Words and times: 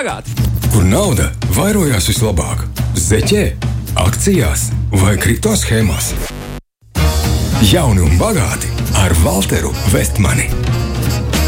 bagāti. 0.00 0.32
Kur 0.70 0.84
nauda 0.86 1.28
vairojās 1.56 2.08
vislabāk? 2.08 2.64
Zeķē, 2.96 3.42
akcijās 4.00 4.70
vai 4.94 5.16
kripto 5.20 5.52
schēmās? 5.58 6.14
Jauni 7.68 8.06
un 8.06 8.14
bagāti 8.20 8.70
ar 9.02 9.12
Walteru 9.24 9.74
Vestmani. 9.92 10.48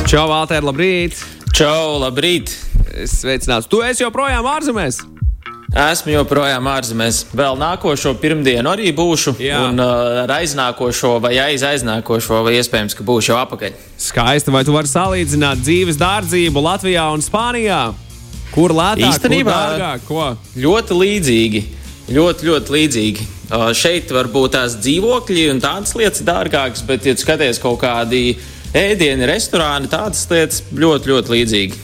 Čau, 0.04 0.26
Valter, 0.28 0.64
labrīt! 0.66 1.16
Čau, 1.56 1.96
labrīt! 2.02 2.52
Sveicināts! 3.08 3.70
Tu 3.72 3.80
esi 3.86 4.04
joprojām 4.04 4.44
ārzemēs! 4.50 5.00
Esmu 5.72 6.12
joprojām 6.12 6.66
ārzemēs. 6.68 7.22
Vēl 7.32 7.56
nākošo 7.56 8.12
pirmdienu 8.20 8.68
arī 8.74 8.90
būšu. 8.92 9.38
Jā. 9.40 9.62
Un 9.70 9.80
uh, 9.80 10.20
ar 10.26 10.34
aiznākošo 10.36 11.14
vai 11.24 11.32
aiz 11.40 11.64
aiznākošo, 11.64 12.42
vai 12.44 12.58
iespējams, 12.58 12.98
ka 12.98 13.06
būšu 13.08 13.32
jau 13.32 13.40
apakaļ. 13.40 13.80
Skaisti, 13.96 14.52
vai 14.52 14.66
tu 14.68 14.76
vari 14.76 14.92
salīdzināt 14.92 15.64
dzīves 15.64 15.96
dārdzību 16.02 16.68
Latvijā 16.68 17.08
un 17.16 17.24
Spānijā? 17.24 17.86
Kur 18.52 18.74
lētāk, 18.76 19.06
Īstenībā- 19.08 19.52
kur 19.52 19.78
dārgāk? 19.78 20.02
Ko? 20.08 20.36
Ļoti 20.60 20.98
līdzīgi. 21.02 21.62
Ļoti, 22.12 22.48
ļoti 22.50 22.74
līdzīgi. 22.74 23.26
Uh, 23.52 23.70
šeit 23.76 24.10
var 24.12 24.28
būt 24.32 24.52
tās 24.56 24.74
dzīvokļi 24.80 25.46
un 25.52 25.60
tādas 25.62 25.94
lietas 25.96 26.24
dārgākas, 26.26 26.82
bet, 26.86 27.06
ja 27.06 27.14
skaties 27.16 27.60
kaut 27.62 27.80
kādi 27.80 28.36
ēdieni, 28.74 29.26
restorāni, 29.28 29.88
tādas 29.92 30.24
lietas 30.30 30.62
ļoti, 30.74 31.12
ļoti 31.12 31.34
līdzīgi. 31.36 31.80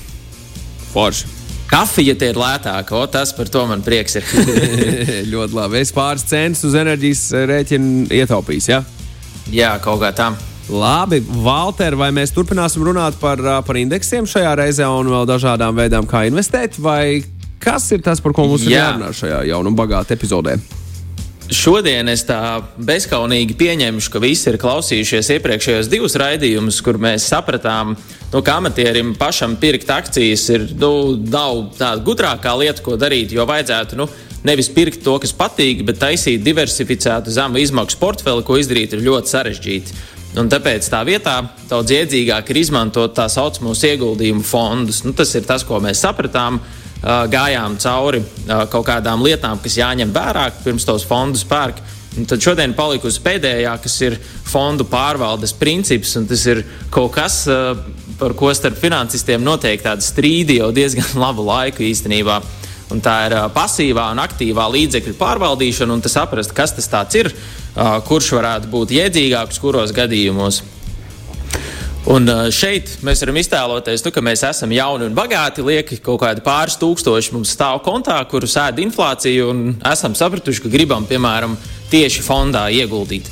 Forši. 0.92 1.34
Kafija 1.68 2.14
tie 2.16 2.30
ir 2.32 2.38
lētāka, 2.40 2.96
o 2.96 3.06
tas 3.12 3.32
par 3.36 3.48
to 3.52 3.66
man 3.68 3.82
prieks 3.84 4.16
ir. 4.16 4.24
ļoti 5.32 5.56
labi. 5.56 5.82
Es 5.84 5.92
pāris 5.92 6.24
centus 6.28 6.64
uz 6.64 6.76
enerģijas 6.80 7.26
rēķinu 7.48 8.08
ietaupīju. 8.20 8.68
Ja? 8.72 8.82
Jā, 9.52 9.74
kaut 9.84 10.00
kā 10.00 10.12
tā. 10.16 10.32
Labi, 10.68 11.22
Valter, 11.24 11.96
vai 11.96 12.10
mēs 12.12 12.34
turpināsim 12.36 12.82
runāt 12.84 13.16
par, 13.20 13.40
par 13.64 13.76
indeksiem 13.80 14.26
šajā 14.28 14.52
reizē 14.60 14.88
un 14.92 15.08
vēl 15.08 15.24
dažādām 15.28 15.78
veidām, 15.78 16.08
kā 16.08 16.26
investēt? 16.28 16.76
Vai 16.76 17.22
kas 17.62 17.88
ir 17.96 18.02
tas, 18.04 18.20
par 18.20 18.36
ko 18.36 18.44
mums 18.50 18.66
ir 18.66 18.74
Jā. 18.76 18.90
jārunā 18.90 19.14
šajā 19.16 19.46
jaunā 19.48 19.72
un 19.72 19.78
bagātā 19.78 20.16
epizodē? 20.18 20.58
Šodien 21.48 22.10
es 22.12 22.26
tā 22.28 22.58
bezskaunīgi 22.76 23.54
pieņemšu, 23.56 24.10
ka 24.12 24.20
visi 24.20 24.50
ir 24.50 24.58
klausījušies 24.60 25.30
iepriekšējos 25.38 25.88
divus 25.88 26.18
raidījumus, 26.20 26.82
kur 26.84 26.98
mēs 27.00 27.24
sapratām, 27.32 27.94
nu, 28.34 28.42
ka 28.44 28.58
amatierim 28.60 29.14
pašam 29.16 29.56
pirkt 29.56 29.88
akcijas 29.88 30.44
ir 30.52 30.66
nu, 30.76 31.16
nav 31.16 31.70
tāda 31.78 32.04
gudrākā 32.04 32.52
lieta, 32.60 32.84
ko 32.84 32.98
darīt. 33.00 33.32
Jo 33.32 33.48
vajadzētu 33.48 33.96
nu, 33.96 34.10
nevis 34.44 34.68
pirkt 34.76 35.00
to, 35.06 35.16
kas 35.24 35.32
patīk, 35.32 35.80
bet 35.88 36.02
taisīt 36.04 36.44
diversificētu 36.44 37.32
zemu 37.32 37.64
izmaksu 37.64 37.96
portfeli, 38.04 38.44
ko 38.44 38.60
izdarīt 38.60 38.92
ir 38.98 39.06
ļoti 39.08 39.32
sarežģīti. 39.32 39.98
Un 40.36 40.50
tāpēc 40.52 40.90
tā 40.92 41.00
vietā 41.08 41.38
daudz 41.70 41.94
iedzīgāk 41.94 42.50
ir 42.52 42.60
izmantot 42.60 43.14
tā 43.16 43.24
saucamos 43.32 43.80
ieguldījumu 43.88 44.44
fondus. 44.44 45.00
Nu, 45.06 45.14
tas 45.16 45.32
ir 45.38 45.46
tas, 45.48 45.64
ko 45.64 45.80
mēs 45.82 46.04
sapratām. 46.04 46.60
Uh, 46.98 47.28
gājām 47.30 47.76
cauri 47.78 48.18
uh, 48.18 48.64
kaut 48.66 48.88
kādām 48.88 49.22
lietām, 49.22 49.60
kas 49.62 49.76
jāņem 49.78 50.10
vērā 50.10 50.48
pirms 50.64 50.82
tos 50.82 51.04
fondus 51.06 51.44
pērk. 51.46 51.78
Un 52.18 52.26
tad 52.26 52.42
šodien 52.42 52.72
palikusi 52.74 53.22
pēdējā, 53.22 53.76
kas 53.84 53.94
ir 54.02 54.16
fondu 54.50 54.82
pārvaldes 54.90 55.52
princips, 55.54 56.16
tas 56.26 56.46
ir 56.50 56.64
kaut 56.90 57.12
kas, 57.14 57.44
uh, 57.46 57.78
par 58.18 58.34
ko 58.34 58.50
starp 58.50 58.80
finansistiem 58.82 59.44
notiek 59.46 59.78
tāda 59.84 60.02
strīdi 60.02 60.58
jau 60.58 60.72
diezgan 60.74 61.14
labu 61.24 61.46
laiku 61.46 61.86
īstenībā. 61.86 62.40
Un 62.88 63.02
tā 63.04 63.14
ir 63.26 63.34
pasīvā 63.52 64.06
un 64.14 64.22
aktīvā 64.22 64.64
līdzekļu 64.72 65.14
pārvaldīšana, 65.18 65.92
un 65.92 66.02
saprast, 66.08 66.54
kas 66.56 66.72
tas 66.78 67.14
ir, 67.18 67.30
kurš 68.08 68.32
varētu 68.38 68.70
būt 68.72 68.94
iedzīgāks, 68.96 69.60
kuros 69.60 69.92
gadījumos. 69.96 70.62
Un 72.08 72.24
šeit 72.54 72.94
mēs 73.04 73.20
varam 73.20 73.36
iztēloties, 73.36 74.00
nu, 74.06 74.12
ka 74.14 74.22
mēs 74.24 74.40
esam 74.48 74.72
jauni 74.72 75.04
un 75.10 75.16
bagāti. 75.16 75.60
Lieki 75.66 75.98
kaut 76.00 76.22
kādi 76.22 76.40
pāris 76.44 76.78
tūkstoši 76.80 77.34
mums 77.34 77.52
stāv 77.52 77.82
kontā, 77.84 78.16
kurus 78.30 78.56
ēd 78.56 78.80
inflācija, 78.80 79.48
un 79.50 79.74
esam 79.90 80.16
sapratuši, 80.16 80.62
ka 80.64 80.72
gribam, 80.72 81.04
piemēram, 81.10 81.58
tieši 81.92 82.24
fondā 82.24 82.70
ieguldīt. 82.72 83.28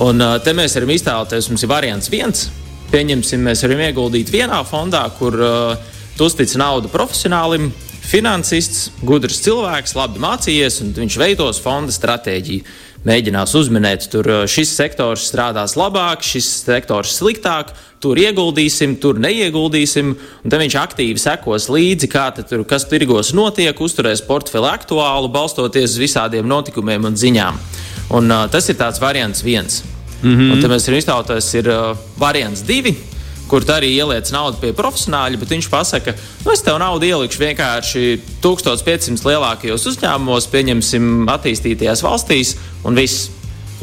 Un 0.00 0.24
te 0.44 0.56
mēs 0.56 0.78
varam 0.78 0.94
iztēloties, 0.96 1.50
mums 1.52 1.66
ir 1.66 1.72
variants 1.72 2.08
viens. 2.12 2.46
Pieņemsim, 2.88 3.44
mēs 3.44 3.66
varam 3.66 3.84
ieguldīt 3.84 4.32
vienā 4.32 4.62
fondā, 4.64 5.02
kur 5.18 5.36
uh, 5.36 5.94
uztic 6.22 6.52
naudu 6.56 6.88
profesionālim, 6.92 7.68
finansists, 8.06 8.90
gudrs 9.06 9.40
cilvēks, 9.44 9.96
labi 9.98 10.20
mācījies, 10.22 10.80
un 10.84 10.92
viņš 10.96 11.16
veidos 11.20 11.62
fonda 11.62 11.94
stratēģiju. 11.94 12.66
Mēģinās 13.06 13.52
uzminēt, 13.54 14.08
tur 14.10 14.26
šis 14.50 14.72
sektors 14.74 15.28
strādās 15.28 15.76
labāk, 15.78 16.24
šis 16.26 16.48
sektors 16.64 17.12
sliktāk, 17.20 17.70
tur 18.02 18.18
ieguldīsim, 18.18 18.96
tur 18.98 19.20
neieguldīsim. 19.22 20.14
Un 20.16 20.50
tad 20.50 20.64
viņš 20.64 20.78
aktīvi 20.80 21.22
sekos 21.22 21.68
līdzi, 21.70 22.10
tur, 22.50 22.64
kas 22.66 22.88
tirgos 22.90 23.30
notiek, 23.36 23.78
uzturēs 23.78 24.24
portfeli 24.26 24.72
aktuālu, 24.72 25.30
balstoties 25.30 25.94
uz 25.94 26.02
visādiem 26.02 26.48
notikumiem 26.50 27.06
un 27.06 27.18
ziņām. 27.18 27.60
Un, 28.16 28.30
uh, 28.30 28.48
tas 28.50 28.66
ir 28.70 28.78
tāds 28.80 29.02
variants 29.02 29.42
viens. 29.42 29.84
Mm 30.22 30.34
-hmm. 30.34 30.52
Un 30.52 30.60
tad 30.60 30.70
mēs 30.70 30.86
varam 30.86 30.98
iztauties, 30.98 31.54
ir 31.54 31.68
uh, 31.68 31.96
variants 32.18 32.62
divi 32.62 32.96
kur 33.50 33.64
tu 33.64 33.74
arī 33.74 33.92
ieliec 33.94 34.30
naudu 34.34 34.60
pie 34.62 34.72
profesionāļa, 34.76 35.40
bet 35.40 35.54
viņš 35.54 35.70
pasaka, 35.70 36.14
nu 36.44 36.52
es 36.54 36.64
tev 36.66 36.78
naudu 36.82 37.08
ielikšu 37.08 37.42
vienkārši 37.42 38.04
1500 38.44 39.26
lielākajos 39.28 39.88
uzņēmumos, 39.92 40.50
pieņemsim, 40.52 41.26
attīstītajās 41.36 42.04
valstīs, 42.06 42.56
un 42.86 42.98
viss. 42.98 43.30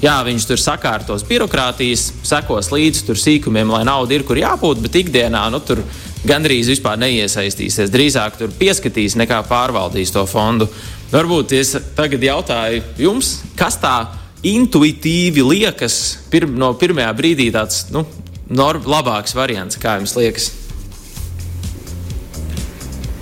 Jā, 0.03 0.17
viņš 0.25 0.47
tur 0.49 0.59
sakārtos 0.59 1.21
birokrātijas, 1.29 2.07
sekos 2.25 2.71
līdzi 2.73 3.03
tur 3.07 3.19
sīkumiem, 3.19 3.69
lai 3.71 3.83
nauda 3.87 4.15
ir, 4.17 4.25
kur 4.27 4.39
jābūt, 4.39 4.81
bet 4.83 4.97
ikdienā 4.99 5.43
nu, 5.53 5.61
tur 5.63 5.83
gandrīz 6.27 6.71
vispār 6.73 6.97
neiesaistīsies. 6.99 7.91
Drīzāk 7.93 8.39
tur 8.39 8.51
pieskatīs, 8.57 9.15
nekā 9.21 9.43
pārvaldīs 9.47 10.11
to 10.15 10.25
fondu. 10.27 10.67
Varbūt 11.13 11.53
es 11.59 11.75
tagad 11.95 12.25
jautāju 12.25 12.81
jums, 13.05 13.35
kas 13.55 13.77
tā 13.79 13.95
intuitīvi 14.43 15.45
liekas 15.45 15.99
pir 16.31 16.49
no 16.49 16.73
pirmajā 16.79 17.13
brīdī 17.15 17.47
tāds 17.53 17.85
nu, 17.93 18.03
nor- 18.53 18.83
labāks 18.85 19.35
variants, 19.37 19.79
kā 19.81 19.97
jums 19.99 20.15
liekas? 20.19 20.51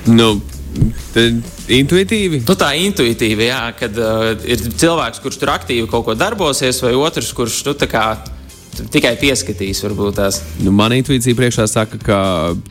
Nu, 0.10 0.34
intuitīvi. 1.72 2.42
Nu, 2.48 2.56
tā 2.58 2.74
intuitīvi, 2.80 3.48
jā, 3.50 3.64
kad 3.78 3.98
uh, 4.00 4.32
ir 4.48 4.62
cilvēks, 4.82 5.22
kurš 5.24 5.42
tur 5.42 5.54
aktīvi 5.54 5.90
kaut 5.92 6.08
ko 6.08 6.16
darbosies, 6.18 6.82
vai 6.84 6.94
otrs, 6.98 7.32
kurš 7.38 7.60
nu, 7.68 7.76
kā, 7.92 8.06
tikai 8.94 9.14
pieskatīs. 9.22 9.84
Nu, 10.64 10.74
man 10.76 10.96
intuīcija 10.96 11.38
priekšā 11.38 11.68
saka, 11.70 12.00
ka 12.02 12.20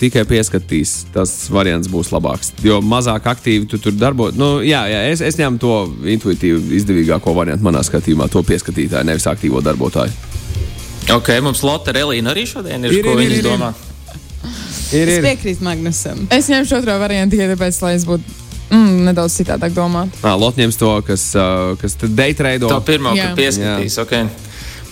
tikai 0.00 0.24
pieskatīs, 0.28 0.96
tas 1.14 1.34
variants 1.52 1.90
būs 1.92 2.12
labāks. 2.14 2.54
Jo 2.66 2.80
mazāk 2.82 3.28
aktīvi 3.30 3.68
tu 3.70 3.80
tur 3.82 3.94
darbojas. 3.96 4.38
Nu, 4.40 4.58
jā, 4.66 4.82
jā 4.90 5.04
es, 5.12 5.22
es 5.24 5.38
ņemu 5.40 5.62
to 5.62 5.76
intuitīvi 6.16 6.80
izdevīgāko 6.80 7.36
variantu 7.36 7.68
manā 7.68 7.84
skatījumā, 7.86 8.30
to 8.32 8.42
pieskatītāju, 8.48 9.06
nevis 9.06 9.28
aktīvo 9.30 9.62
darbotāju. 9.64 10.29
Ok, 11.16 11.30
mums 11.44 11.62
Lotte 11.66 11.94
Relīna 11.96 12.34
arī 12.34 12.44
šodien 12.48 12.84
ir, 12.86 12.98
Ir, 13.00 13.06
ko 13.06 13.14
ir, 13.16 13.22
viņas 13.24 13.38
ir, 13.40 13.46
domā. 13.46 13.72
Ir, 14.90 15.08
Es 15.08 15.16
ir. 15.16 15.24
piekrītu 15.24 15.64
Magnusam. 15.66 16.22
Es 16.34 16.48
ņemšu 16.50 16.80
otro 16.80 16.96
variantu 17.02 17.36
tikai 17.36 17.50
tāpēc, 17.52 17.80
lai 17.84 17.92
es 17.98 18.06
būtu 18.08 18.36
mm, 18.70 19.02
nedaudz 19.10 19.36
citādāk 19.40 19.74
domāt. 19.76 20.14
Ah, 20.26 20.36
Lotņems 20.40 20.78
to, 20.80 20.92
kas, 21.06 21.26
uh, 21.38 21.74
kas 21.80 21.96
daytrado. 22.02 22.70
To 22.70 22.80
pirmo, 22.86 23.14
Jā. 23.14 23.30
kur 23.30 23.42
pieskatīs. 23.42 23.98
Okay. 24.02 24.26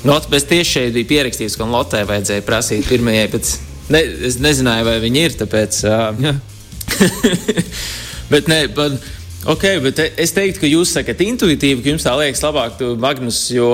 Not, 0.06 0.28
bez 0.30 0.46
tieši 0.46 0.70
šeit 0.70 0.94
bija 0.94 1.10
pierakstīts, 1.14 1.58
ka 1.58 1.66
Lotte 1.66 2.04
vajadzēja 2.06 2.46
prasīt 2.46 2.86
pirmajai, 2.86 3.26
bet 3.34 3.50
ne, 3.90 4.04
es 4.30 4.38
nezināju, 4.42 4.86
vai 4.86 4.98
viņi 5.02 5.24
ir. 5.26 5.38
Tāpēc, 5.42 5.80
uh, 5.88 6.22
Jā. 6.22 6.34
bet, 8.32 8.50
ne, 8.50 8.60
bet, 8.74 9.00
okay, 9.46 9.78
bet 9.82 10.00
es 10.18 10.32
teiktu, 10.34 10.62
ka 10.62 10.70
jūs 10.70 10.92
sakat 10.96 11.20
intuitīvi, 11.22 11.82
ka 11.84 11.92
jums 11.92 12.06
tā 12.06 12.14
liekas 12.18 12.42
labāk, 12.42 12.80
Magnus, 12.98 13.40
jo 13.54 13.70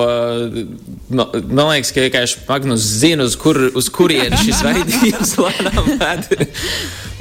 ma- 1.09 1.29
man 1.49 1.71
liekas, 1.73 1.93
ka 1.95 2.05
vienkārši 2.05 2.45
Magnus 2.49 2.87
zina, 3.01 3.25
uz, 3.25 3.37
kur, 3.41 3.59
uz 3.75 3.89
kurieni 3.89 4.39
šis 4.43 4.63
raidījums 4.67 5.35
lēnām 5.41 5.91
ved. 6.03 6.31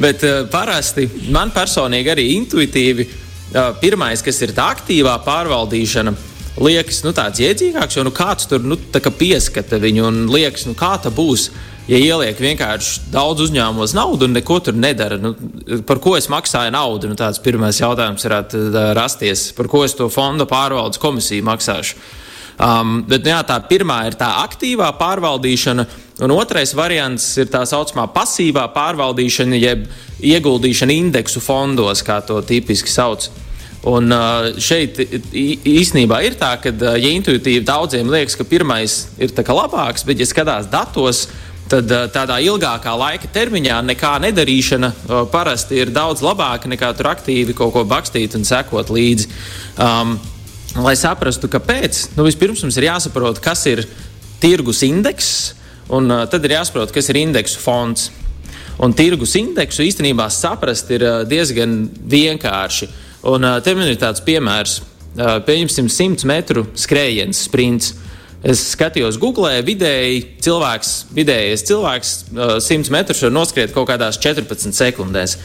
bet 0.04 0.28
uh, 0.28 0.44
parasti 0.52 1.08
man 1.32 1.54
personīgi 1.56 2.14
arī 2.14 2.30
intuitīvi 2.38 3.08
uh, 3.08 3.74
pirmais, 3.82 4.24
kas 4.26 4.42
ir 4.44 4.56
tā 4.58 4.70
aktīvā 4.76 5.18
pārvaldīšana. 5.26 6.16
Liekas, 6.64 7.00
nu, 7.02 7.10
tāds 7.18 7.42
iedzīgāks, 7.42 7.96
jo 7.98 8.04
nu, 8.06 8.12
kāds 8.14 8.46
tur 8.46 8.62
nu, 8.62 8.78
tā 8.94 9.02
pieskata 9.02 9.80
viņu 9.82 10.04
un 10.06 10.20
liekas, 10.30 10.68
nu, 10.70 10.76
kā 10.78 10.92
tā 11.02 11.10
būs. 11.10 11.48
Ja 11.84 11.98
ieliek 12.00 12.38
vienkārši 12.40 13.10
daudz 13.12 13.44
uzņēmumos 13.44 13.92
naudu 13.98 14.30
un 14.30 14.38
neko 14.38 14.62
tur 14.64 14.76
nedara, 14.80 15.18
nu, 15.20 15.34
par 15.84 16.00
ko 16.04 16.14
es 16.16 16.30
maksāju 16.32 16.72
naudu, 16.72 17.10
nu, 17.12 17.18
tāds 17.20 17.42
pirmais 17.44 17.80
jautājums 17.82 18.24
varētu 18.24 18.62
rasties. 18.96 19.50
Par 19.58 19.68
ko 19.72 19.84
es 19.84 19.96
to 20.00 20.08
fonda 20.14 20.48
pārvaldes 20.48 21.02
komisiju 21.04 21.44
maksāšu? 21.50 22.00
Um, 22.54 23.02
bet, 23.10 23.26
nu, 23.26 23.34
jā, 23.34 23.42
tā 23.50 23.58
pirmā 23.68 24.00
ir 24.08 24.16
tā 24.16 24.30
aktīvā 24.46 24.94
pārvaldīšana, 24.96 25.88
un 26.24 26.36
otrais 26.38 26.72
variants 26.78 27.26
ir 27.42 27.52
tā 27.52 27.66
saucamā 27.68 28.08
pasīvā 28.16 28.70
pārvaldīšana, 28.72 29.60
jeb 29.60 29.88
ieguldīšana 30.24 30.96
indeksu 30.96 31.44
fondos, 31.44 32.06
kā 32.06 32.22
to 32.24 32.40
tipiski 32.48 32.94
sauc. 32.94 33.28
Un 33.90 34.14
šeit 34.64 35.02
īsnībā 35.36 36.22
ir 36.24 36.38
tā, 36.40 36.54
ka, 36.64 36.72
ja 36.96 37.10
intuitīvi 37.12 37.66
daudziem 37.68 38.08
liekas, 38.14 38.38
ka 38.40 38.48
pirmais 38.48 39.02
ir 39.20 39.34
labāks, 39.36 40.06
bet, 40.08 40.22
ja 40.22 40.30
skatās 40.30 40.70
datos, 40.72 41.26
tad 41.74 41.94
tādā 42.14 42.38
ilgākā 42.44 42.94
laika 43.00 43.30
termiņā 43.34 43.80
nekā 43.88 44.12
nedarīšana 44.28 44.92
parasti 45.34 45.80
ir 45.82 45.94
daudz 45.94 46.22
labāka 46.26 46.70
nekā 46.70 46.92
tur 46.98 47.10
aktīvi 47.14 47.56
kaut 47.58 47.74
ko 47.74 47.84
bakstīt 47.88 48.38
un 48.38 48.46
sekot 48.46 48.92
līdzi. 48.94 49.30
Um, 49.82 50.18
lai 50.82 50.96
saprastu, 50.98 51.50
kāpēc, 51.52 52.14
nu, 52.18 52.26
vispirms 52.28 52.64
mums 52.66 52.78
ir 52.78 52.90
jāsaprot, 52.90 53.42
kas 53.44 53.66
ir 53.70 53.84
tirgus 54.42 54.84
indeks, 54.86 55.30
un 55.94 56.10
uh, 56.12 56.26
tad 56.30 56.46
ir 56.46 56.58
jāsaprot, 56.58 56.94
kas 56.94 57.10
ir 57.12 57.22
indeksu 57.24 57.62
fonds. 57.62 58.10
Un 58.82 58.94
tirgus 58.98 59.36
indeksu 59.38 59.86
īstenībā 59.86 60.28
saprast 60.34 60.90
ir 60.94 61.06
uh, 61.06 61.20
diezgan 61.30 61.84
vienkārši. 62.10 62.90
Un 63.30 63.46
uh, 63.46 63.60
te 63.64 63.76
man 63.78 63.90
ir 63.90 64.00
tāds 64.02 64.24
piemērs, 64.26 64.80
uh, 64.82 65.38
pieņemsim 65.46 65.90
100 65.90 66.30
metru 66.30 66.66
skrējiens, 66.78 67.46
sprints. 67.48 67.94
Es 68.44 68.60
skatījos, 68.74 69.16
Google, 69.22 69.54
vidēji 69.64 70.20
cilvēks, 70.44 70.92
vidējais 71.16 71.64
cilvēks 71.70 72.12
uh, 72.34 72.58
100 72.60 72.92
metrus 72.92 73.24
var 73.24 73.32
noskriet 73.32 73.72
kaut 73.76 73.88
kādās 73.88 74.20
14 74.20 74.76
sekundēs. 74.76 75.40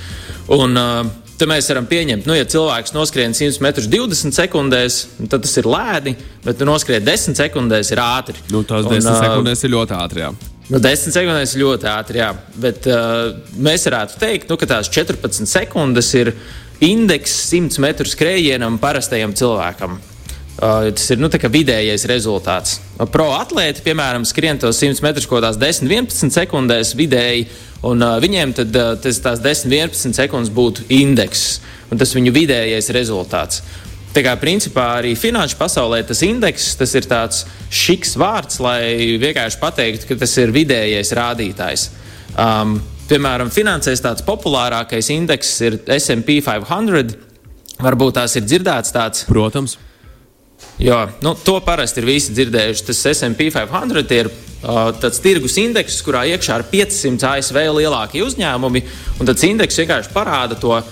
Un, 0.55 0.75
uh, 0.75 1.07
Tad 1.39 1.47
mēs 1.47 1.69
varam 1.71 1.85
pieņemt, 1.87 2.25
ka, 2.25 2.31
nu, 2.33 2.35
ja 2.35 2.47
cilvēks 2.51 2.91
noskrien 2.97 3.35
100 3.37 3.63
metrus 3.63 3.87
20 3.87 4.35
sekundēs, 4.35 4.97
tad 5.31 5.45
tas 5.45 5.53
ir 5.61 5.69
lēni, 5.71 6.17
bet 6.43 6.65
noskrien 6.67 7.05
10 7.07 7.39
sekundēs 7.39 7.93
ir 7.95 8.03
ātri. 8.03 8.35
Nu, 8.51 8.65
tās 8.67 8.89
10 8.89 9.07
un, 9.07 9.19
sekundēs 9.23 9.63
ir 9.63 9.71
ļoti 9.77 9.95
ātri. 9.95 10.25
Jā. 10.25 10.33
Nu, 10.69 10.81
10 10.83 11.15
sekundēs 11.15 11.55
ir 11.55 11.63
ļoti 11.63 11.89
ātri, 11.93 12.23
jā. 12.25 12.33
Bet 12.59 12.91
uh, 12.91 13.31
mēs 13.55 13.87
varētu 13.87 14.19
teikt, 14.19 14.51
nu, 14.51 14.59
ka 14.59 14.67
tās 14.75 14.91
14 14.91 15.47
sekundes 15.47 16.11
ir 16.19 16.33
indeks 16.83 17.39
100 17.53 17.87
metru 17.87 18.11
skrējienam 18.11 18.83
parastajam 18.83 19.31
cilvēkam. 19.39 19.95
Uh, 20.59 20.89
tas 20.91 21.05
ir 21.15 21.21
nu, 21.23 21.29
vidējais 21.31 22.03
rezultāts. 22.11 22.81
Pro 23.15 23.29
atlēti, 23.37 23.85
piemēram, 23.85 24.25
skrien 24.27 24.59
tos 24.59 24.81
100 24.83 25.05
metrus 25.05 25.29
kaut 25.31 25.39
kādās 25.39 25.55
10, 25.61 25.87
11 25.87 26.35
sekundēs 26.35 26.97
vidēji, 26.99 27.45
un 27.87 28.03
uh, 28.03 28.17
viņiem 28.19 28.57
tad, 28.59 28.75
uh, 28.75 28.97
tas, 28.99 29.21
tās 29.23 29.39
10, 29.45 29.71
11 29.71 30.19
sekundes 30.19 30.51
būtu 30.51 30.89
indeks, 30.91 31.61
un 31.93 32.03
tas 32.03 32.11
viņu 32.17 32.35
vidējais 32.35 32.91
rezultāts. 32.91 33.63
Tā 34.11 34.27
kā 34.27 34.35
principā 34.41 34.89
arī 34.99 35.15
finanšu 35.15 35.55
pasaulē 35.61 36.03
tas 36.09 36.25
indeks 36.27 36.73
tas 36.81 36.95
ir 36.99 37.07
tāds 37.07 37.45
šiks 37.71 38.19
vārds, 38.19 38.59
lai 38.59 39.15
vienkārši 39.23 39.63
pateiktu, 39.63 40.11
ka 40.11 40.19
tas 40.25 40.35
ir 40.43 40.51
vidējais 40.51 41.15
rādītājs. 41.15 41.91
Um, 42.35 42.81
piemēram, 43.07 43.55
finansēs 43.55 44.03
tāds 44.03 44.27
populārākais 44.27 45.15
indeks 45.15 45.55
ir 45.63 45.79
SP 45.87 46.41
500. 46.43 47.15
Varbūt 47.79 48.19
tās 48.19 48.35
ir 48.35 48.49
dzirdēts 48.49 48.97
tāds. 48.97 49.29
Protams. 49.31 49.79
Jo 50.79 51.09
nu, 51.23 51.35
to 51.45 51.59
parasti 51.65 52.03
ir 52.03 52.07
visi 52.07 52.35
dzirdējuši. 52.37 52.85
Tas 52.91 53.03
SP 53.19 53.49
500 53.51 54.15
ir 54.15 54.31
uh, 54.31 54.91
tāds 54.99 55.23
tirgus 55.23 55.59
indeks, 55.59 55.99
kurā 56.07 56.25
iekšā 56.31 56.61
ir 56.61 56.67
500 56.71 57.27
ASV 57.33 57.59
lielākie 57.81 58.23
uzņēmumi. 58.27 58.85
Tas 59.27 59.47
indeks 59.49 59.81
vienkārši 59.83 60.15
parāda 60.15 60.59
to 60.59 60.77
uh, 60.79 60.85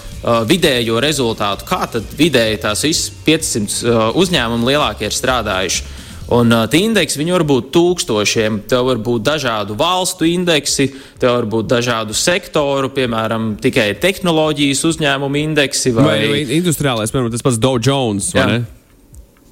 vidējo 0.48 0.98
rezultātu, 1.02 1.68
kā 1.68 1.84
tad 1.92 2.16
vidēji 2.18 2.62
tās 2.66 2.82
visas 2.86 3.12
500 3.26 3.78
uh, 3.86 4.02
uzņēmumu 4.18 4.72
lielākie 4.72 5.06
ir 5.10 5.14
strādājuši. 5.14 5.86
Un 6.34 6.50
uh, 6.50 6.64
tie 6.66 6.82
indeksi 6.82 7.22
var 7.30 7.44
būt 7.46 7.68
tūkstošiem. 7.70 8.64
Tev 8.66 8.88
var 8.88 8.98
būt 8.98 9.22
dažādu 9.28 9.76
valstu 9.78 10.26
indeksi, 10.26 10.88
tev 11.22 11.36
var 11.36 11.46
būt 11.52 11.68
dažādu 11.70 12.16
sektoru, 12.18 12.90
piemēram, 12.90 13.52
tikai 13.62 13.92
tehnoloģijas 14.02 14.82
uzņēmumu 14.90 15.44
indeksi. 15.44 15.94
Vai, 15.94 16.24
vai 16.26 16.40
industriālais, 16.58 17.14
piemēram, 17.14 17.30
tas 17.30 17.46
pats 17.46 17.62
Dow 17.62 17.78
Jones. 17.78 18.32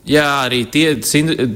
Jā, 0.09 0.27
arī 0.45 0.65
tie 0.69 0.95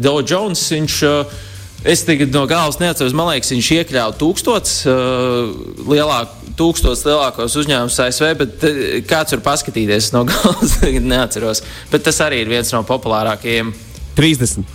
Dow 0.01 0.23
Jones. 0.25 0.65
Viņš, 0.73 0.99
uh, 1.09 1.39
Es 1.87 2.03
tagad 2.03 2.33
no 2.35 2.43
galvas 2.51 2.81
neatceros, 2.81 3.13
man 3.15 3.29
liekas, 3.31 3.53
viņš 3.55 3.67
iekļāva 3.77 4.17
tūkstots, 4.19 4.73
uh, 4.91 5.53
lielāk, 5.87 6.33
tūkstots 6.59 7.05
lielākos 7.07 7.55
uzņēmumus 7.61 7.99
ASV, 8.03 8.33
bet 8.41 8.65
uh, 8.67 8.81
kāds 9.07 9.37
var 9.37 9.45
paskatīties 9.47 10.11
no 10.17 10.25
galvas, 10.27 10.75
tagad 10.83 11.07
neatceros. 11.07 11.63
Bet 11.93 12.03
tas 12.09 12.19
arī 12.25 12.43
ir 12.43 12.51
viens 12.51 12.73
no 12.75 12.83
populārākajiem. 12.89 13.71
30. 14.19 14.67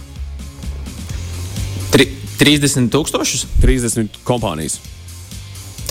Tri, 1.91 2.07
30 2.39 2.87
tūkstošus? 2.95 3.49
30 3.59 4.23
kompānijas. 4.23 4.79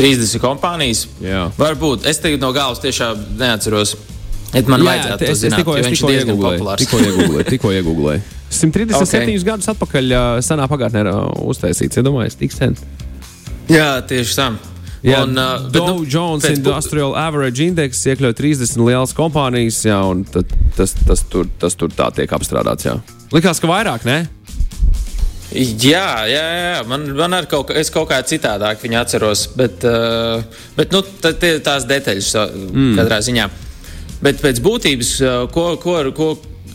30 0.01 0.41
kompānijas. 0.41 1.05
Jā. 1.21 1.45
Varbūt 1.61 2.09
es 2.09 2.25
tagad 2.25 2.41
no 2.41 2.55
galvas 2.57 2.81
tiešām 2.81 3.37
neatceros. 3.37 3.99
Et 4.53 4.69
man 4.69 4.83
Jā, 4.83 4.89
vajadzētu 4.91 5.29
to 5.29 5.37
zināt, 5.41 5.63
tikko, 5.63 5.77
jo 5.79 5.85
viņš 5.87 6.03
ir 6.03 6.11
diezgan 6.13 6.41
populārs. 6.43 6.83
Tikko 6.83 6.99
iegūlēju, 7.01 7.45
tikko 7.49 7.71
iegūlēju. 7.79 8.25
137 8.53 9.23
okay. 9.23 9.39
gadus 9.47 9.71
atpakaļ 9.73 10.13
senā 10.45 10.67
pagātnē 10.69 11.07
uztaisīts, 11.49 12.03
iedomājieties, 12.03 12.37
tik 12.43 12.53
sen. 12.53 12.77
Jā, 13.73 13.95
tieši 14.05 14.37
tā. 14.37 14.51
Jā, 15.03 15.25
un, 15.27 15.35
uh, 15.35 15.65
bet, 15.65 15.81
Dow 15.81 15.97
nu, 15.99 16.05
Jones 16.07 16.45
Industrial 16.47 17.17
Average 17.19 17.65
Index 17.65 18.05
iekļauj 18.13 18.37
30 18.39 18.85
lielas 18.87 19.15
kompānijas, 19.19 19.81
jā, 19.89 19.97
un 20.07 20.23
tad, 20.29 20.53
tas, 20.77 20.95
tas, 21.09 21.25
tur, 21.33 21.49
tas 21.59 21.75
tur 21.79 21.91
tā 21.97 22.07
tiek 22.15 22.31
apstrādāts. 22.37 22.87
Jā. 22.87 23.01
Likās, 23.35 23.59
ka 23.59 23.71
vairāk, 23.71 24.07
ne? 24.07 24.21
Jā, 25.53 26.07
jā, 26.31 26.45
jā. 26.55 26.79
Man, 26.89 27.09
man 27.19 27.35
arī 27.37 27.51
kaut, 27.51 27.73
es 27.77 27.91
kaut 27.93 28.07
kā 28.13 28.21
citādāk 28.25 28.79
viņu 28.85 29.01
atceros, 29.01 29.49
bet, 29.59 29.83
uh, 29.89 30.63
bet 30.79 30.95
nu, 30.95 31.03
tā, 31.25 31.35
tās 31.41 31.89
detaļas 31.89 32.31
mm. 32.71 32.95
katrā 33.01 33.19
ziņā. 33.27 33.51
Bet 34.23 34.39
pēc 34.43 34.61
būtības, 34.63 35.13
ko, 35.55 35.65
ko, 35.83 35.97
ko, 36.15 36.29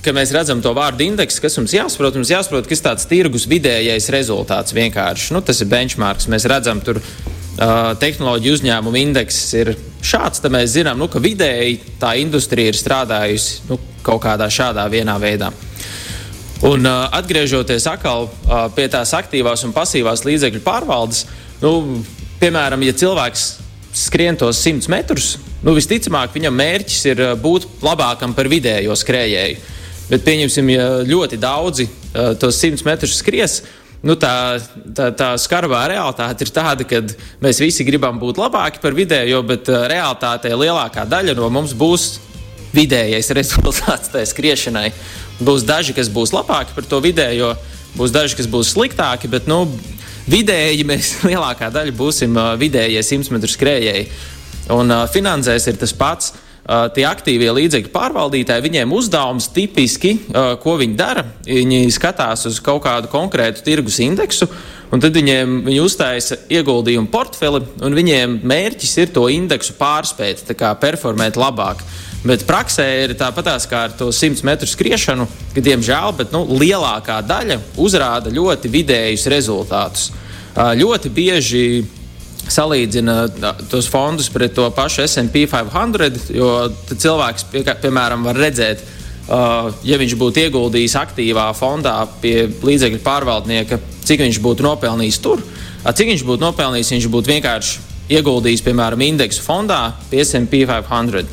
kad 0.04 0.16
mēs 0.16 0.32
redzam 0.36 0.62
to 0.64 0.72
vārdu 0.76 1.06
indeksu, 1.06 1.42
kas 1.44 1.58
mums 1.60 1.74
jāsaprot, 1.76 2.18
mums 2.20 2.32
jāsaprot, 2.32 2.68
kas 2.70 2.84
tāds 2.84 3.08
tirgus 3.10 3.48
vidējais 3.50 4.10
rezultāts 4.14 4.76
vienkārši. 4.76 5.34
Nu, 5.36 5.42
tas 5.44 5.62
ir 5.64 5.70
benchmarks. 5.72 6.30
Mēs 6.32 6.48
redzam, 6.48 6.82
tur 6.84 7.00
uh, 7.02 7.94
tehnoloģiju 8.00 8.58
uzņēmumu 8.60 9.02
indeks 9.02 9.40
ir 9.60 9.74
šāds, 10.06 10.44
tad 10.44 10.54
mēs 10.56 10.76
zinām, 10.76 11.00
nu, 11.02 11.10
ka 11.12 11.22
vidēji 11.24 11.80
tā 12.02 12.14
industrija 12.22 12.72
ir 12.72 12.80
strādājusi 12.80 13.68
nu, 13.72 13.80
kaut 14.06 14.24
kādā 14.24 14.50
šādā 14.54 14.88
veidā. 14.92 15.52
Un 16.68 16.88
uh, 16.88 17.08
atgriežoties 17.14 17.86
atkal 17.90 18.30
uh, 18.30 18.66
pie 18.74 18.88
tās 18.90 19.12
aktīvās 19.14 19.66
un 19.68 19.76
pasīvās 19.76 20.24
līdzekļu 20.26 20.64
pārvaldes, 20.66 21.26
nu, 21.62 22.02
piemēram, 22.42 22.86
ja 22.88 22.96
cilvēks 22.98 23.50
skrien 23.98 24.38
tos 24.38 24.64
100 24.64 24.90
metrus, 24.94 25.36
nu, 25.66 25.74
visticamāk, 25.78 26.34
viņam 26.36 26.56
mērķis 26.58 27.02
ir 27.12 27.24
eh, 27.24 27.34
būt 27.40 27.68
labākam 27.86 28.36
par 28.38 28.50
vidējo 28.52 28.96
skrejēju. 28.98 29.76
Bet, 30.08 30.24
pieņemsim, 30.24 30.70
ja 30.72 30.84
ļoti 31.04 31.36
daudzi 31.36 31.84
uh, 31.84 32.30
tos 32.40 32.56
100 32.62 32.86
metrus 32.88 33.18
skries, 33.20 33.58
nu, 34.08 34.16
tā, 34.16 34.56
tā, 34.96 35.10
tā 35.12 35.34
skarbā 35.36 35.82
realitāte 35.92 36.46
ir 36.46 36.52
tāda, 36.56 36.86
ka 36.88 37.02
mēs 37.44 37.60
visi 37.60 37.84
gribam 37.84 38.16
būt 38.22 38.40
labāki 38.40 38.80
par 38.80 38.96
vidējo, 38.96 39.42
bet 39.50 39.68
uh, 39.68 39.84
realitātē 39.92 40.54
lielākā 40.56 41.04
daļa 41.12 41.36
no 41.36 41.50
mums 41.52 41.76
būs 41.76 42.08
vidējais 42.72 43.34
rezultāts 43.40 44.14
tajā 44.14 44.32
skriešanai. 44.32 44.94
Būs 45.44 45.68
daži, 45.68 45.98
kas 45.98 46.08
būs 46.08 46.32
labāki 46.32 46.72
par 46.78 46.88
to 46.88 47.02
vidējo, 47.04 47.52
būs 48.00 48.16
daži, 48.16 48.40
kas 48.40 48.48
būs 48.48 48.72
sliktāki, 48.78 49.28
bet 49.28 49.52
nu, 49.52 49.66
vidēji 50.32 50.88
mēs 50.88 51.14
lielākā 51.30 51.68
daļa 51.74 51.96
būsim 52.00 52.40
vidējie 52.64 53.04
100 53.04 53.36
metru 53.36 53.52
skrejēji. 53.52 54.08
Un 54.74 54.92
uh, 54.92 55.06
finansēs 55.12 55.70
ir 55.72 55.80
tas 55.80 55.94
pats. 55.96 56.34
Uh, 56.68 56.90
tie 56.92 57.06
aktīvie 57.08 57.48
līdzekļu 57.56 57.94
pārvaldītāji, 57.94 58.66
viņiem 58.66 58.92
uzdevums 58.92 59.46
tipiski, 59.56 60.18
uh, 60.34 60.58
ko 60.60 60.74
viņi 60.76 60.98
dara, 61.00 61.24
viņi 61.48 61.86
skatās 61.96 62.44
uz 62.50 62.58
kaut 62.60 62.82
kādu 62.84 63.08
konkrētu 63.08 63.64
tirgus 63.64 64.02
indeksu, 64.04 64.50
un 64.92 65.00
tad 65.00 65.16
viņiem 65.16 65.62
viņi 65.64 65.80
uztaisa 65.80 66.36
ieguldījumu 66.52 67.08
portfeli, 67.14 67.64
un 67.80 67.96
viņiem 67.96 68.42
mērķis 68.44 68.98
ir 69.00 69.16
to 69.16 69.30
indeksu 69.32 69.78
pārspēt, 69.80 70.44
kā 70.60 70.74
performēt 70.82 71.40
labāk. 71.40 71.86
Bet 72.28 72.44
praksē 72.50 72.90
ir 73.06 73.16
tāpatās 73.16 73.64
kā 73.72 73.86
ar 73.88 73.96
to 73.96 74.10
100 74.12 74.44
metru 74.44 74.68
skriešanu, 74.68 75.30
ka, 75.54 75.64
diemžēl, 75.64 76.18
bet, 76.20 76.36
nu, 76.36 76.44
lielākā 76.52 77.22
daļa 77.24 77.62
uzrāda 77.80 78.34
ļoti 78.34 78.74
vidējus 78.74 79.30
rezultātus. 79.32 80.10
Uh, 80.58 80.74
ļoti 80.76 81.14
bieži 81.16 81.64
salīdzina 82.52 83.18
tos 83.72 83.90
fondus 83.92 84.30
pret 84.34 84.54
to 84.56 84.68
pašu 84.76 85.06
SP 85.08 85.46
500, 85.50 86.30
jo 86.36 86.52
cilvēks, 86.94 87.48
pie, 87.52 87.64
piemēram, 87.84 88.24
var 88.28 88.40
redzēt, 88.40 88.84
uh, 88.84 89.72
ja 89.88 90.00
viņš 90.00 90.16
būtu 90.20 90.46
ieguldījis 90.48 90.98
aktīvā 91.02 91.50
fondā 91.58 92.00
pie 92.22 92.48
līdzekļu 92.48 93.04
pārvaldnieka, 93.06 93.82
cik 94.08 94.24
viņš 94.26 94.42
būtu 94.44 94.66
nopelnījis 94.68 95.20
tur, 95.24 95.44
cik 95.88 96.14
viņš 96.14 96.26
būtu 96.28 96.46
nopelnījis, 96.48 96.94
viņš 96.96 97.12
būtu 97.14 97.36
vienkārši 97.36 97.86
ieguldījis, 98.18 98.64
piemēram, 98.64 99.04
indeksu 99.04 99.44
fondā 99.44 99.82
pie 100.12 100.24
SP 100.24 100.64
500. 100.68 101.28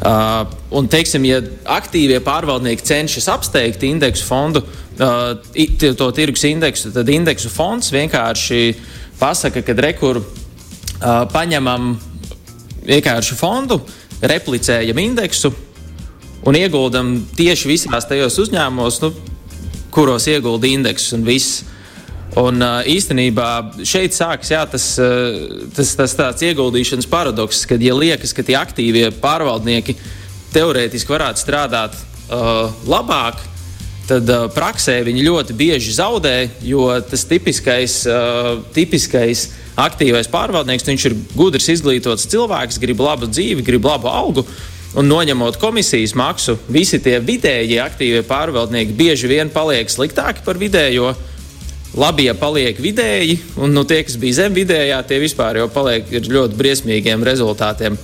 Uh, 0.00 0.46
un, 0.72 0.86
teiksim, 0.88 1.26
ja 1.28 1.42
aktīvie 1.76 2.22
pārvaldnieki 2.24 2.86
cenšas 2.88 3.26
apsteigt 3.34 3.82
indeksu 3.84 4.24
fondu, 4.24 4.62
uh, 4.96 5.34
to 5.76 6.06
tirgus 6.16 6.46
indeksu, 6.48 6.88
tad 6.94 7.10
indeksu 7.12 7.52
fonds 7.52 7.92
vienkārši 7.92 8.62
pasaka, 9.20 9.62
ka 9.62 9.76
rekur 9.76 10.22
uh, 10.22 10.28
paņemam 11.32 11.92
vienkāršu 12.86 13.36
fondu, 13.38 13.80
replicējam 14.20 14.98
indeksu 15.00 15.52
un 16.46 16.56
ieguldam 16.56 17.18
tieši 17.36 17.68
visās 17.68 18.08
tajos 18.08 18.38
uzņēmumos, 18.40 19.00
nu, 19.04 19.12
kuros 19.92 20.28
iegulda 20.30 20.70
indeksus 20.70 21.16
un 21.18 21.26
viss. 21.26 21.60
Un 22.38 22.62
īstenībā 22.86 23.46
šeit 23.82 24.14
sākas 24.14 24.52
jā, 24.52 24.60
tas, 24.70 24.84
tas, 25.74 25.88
tas 25.98 26.12
tāds 26.14 26.44
ieguldīšanas 26.46 27.08
paradoks, 27.10 27.64
kad 27.66 27.82
ja 27.82 27.96
liekas, 27.96 28.30
ka 28.36 28.44
tie 28.46 28.54
aktīvie 28.54 29.08
pārvaldnieki 29.18 29.96
teorētiski 30.54 31.10
varētu 31.10 31.42
strādāt 31.42 31.96
uh, 31.98 32.70
labāk, 32.86 33.42
tad 34.10 34.30
uh, 34.30 34.48
praksē 34.52 34.98
viņi 35.06 35.24
ļoti 35.28 35.56
bieži 35.56 35.94
zaudē, 35.94 36.34
jo 36.66 36.88
tas 37.06 37.22
tipiskais, 37.30 38.02
uh, 38.10 38.58
tipiskais 38.74 39.46
aktīvais 39.80 40.28
pārvaldnieks, 40.30 40.86
viņš 40.88 41.06
ir 41.08 41.16
gudrs, 41.36 41.70
izglītots 41.72 42.28
cilvēks, 42.30 42.80
grib 42.82 43.00
labu 43.04 43.30
dzīvi, 43.30 43.64
grib 43.66 43.86
labu 43.86 44.10
algu. 44.10 44.46
Un 44.98 45.06
noņemot 45.06 45.60
komisijas 45.62 46.16
maksu, 46.18 46.56
visi 46.66 46.98
tie 46.98 47.20
vidējie 47.22 47.78
aktīvie 47.78 48.24
pārvaldnieki 48.26 48.96
bieži 48.98 49.30
vien 49.30 49.52
paliek 49.54 49.90
sliktāki 49.90 50.42
par 50.46 50.58
vidējo. 50.58 51.12
Labie 51.98 52.30
paliek 52.38 52.78
vidēji, 52.78 53.38
un 53.62 53.72
nu, 53.74 53.82
tie, 53.86 54.02
kas 54.06 54.18
bija 54.18 54.44
zem 54.44 54.54
vidējā, 54.54 54.98
tie 55.06 55.18
vispār 55.22 55.58
jau 55.58 55.66
paliek 55.70 56.10
ar 56.20 56.28
ļoti 56.34 56.58
briesmīgiem 56.58 57.22
rezultātiem. 57.26 57.98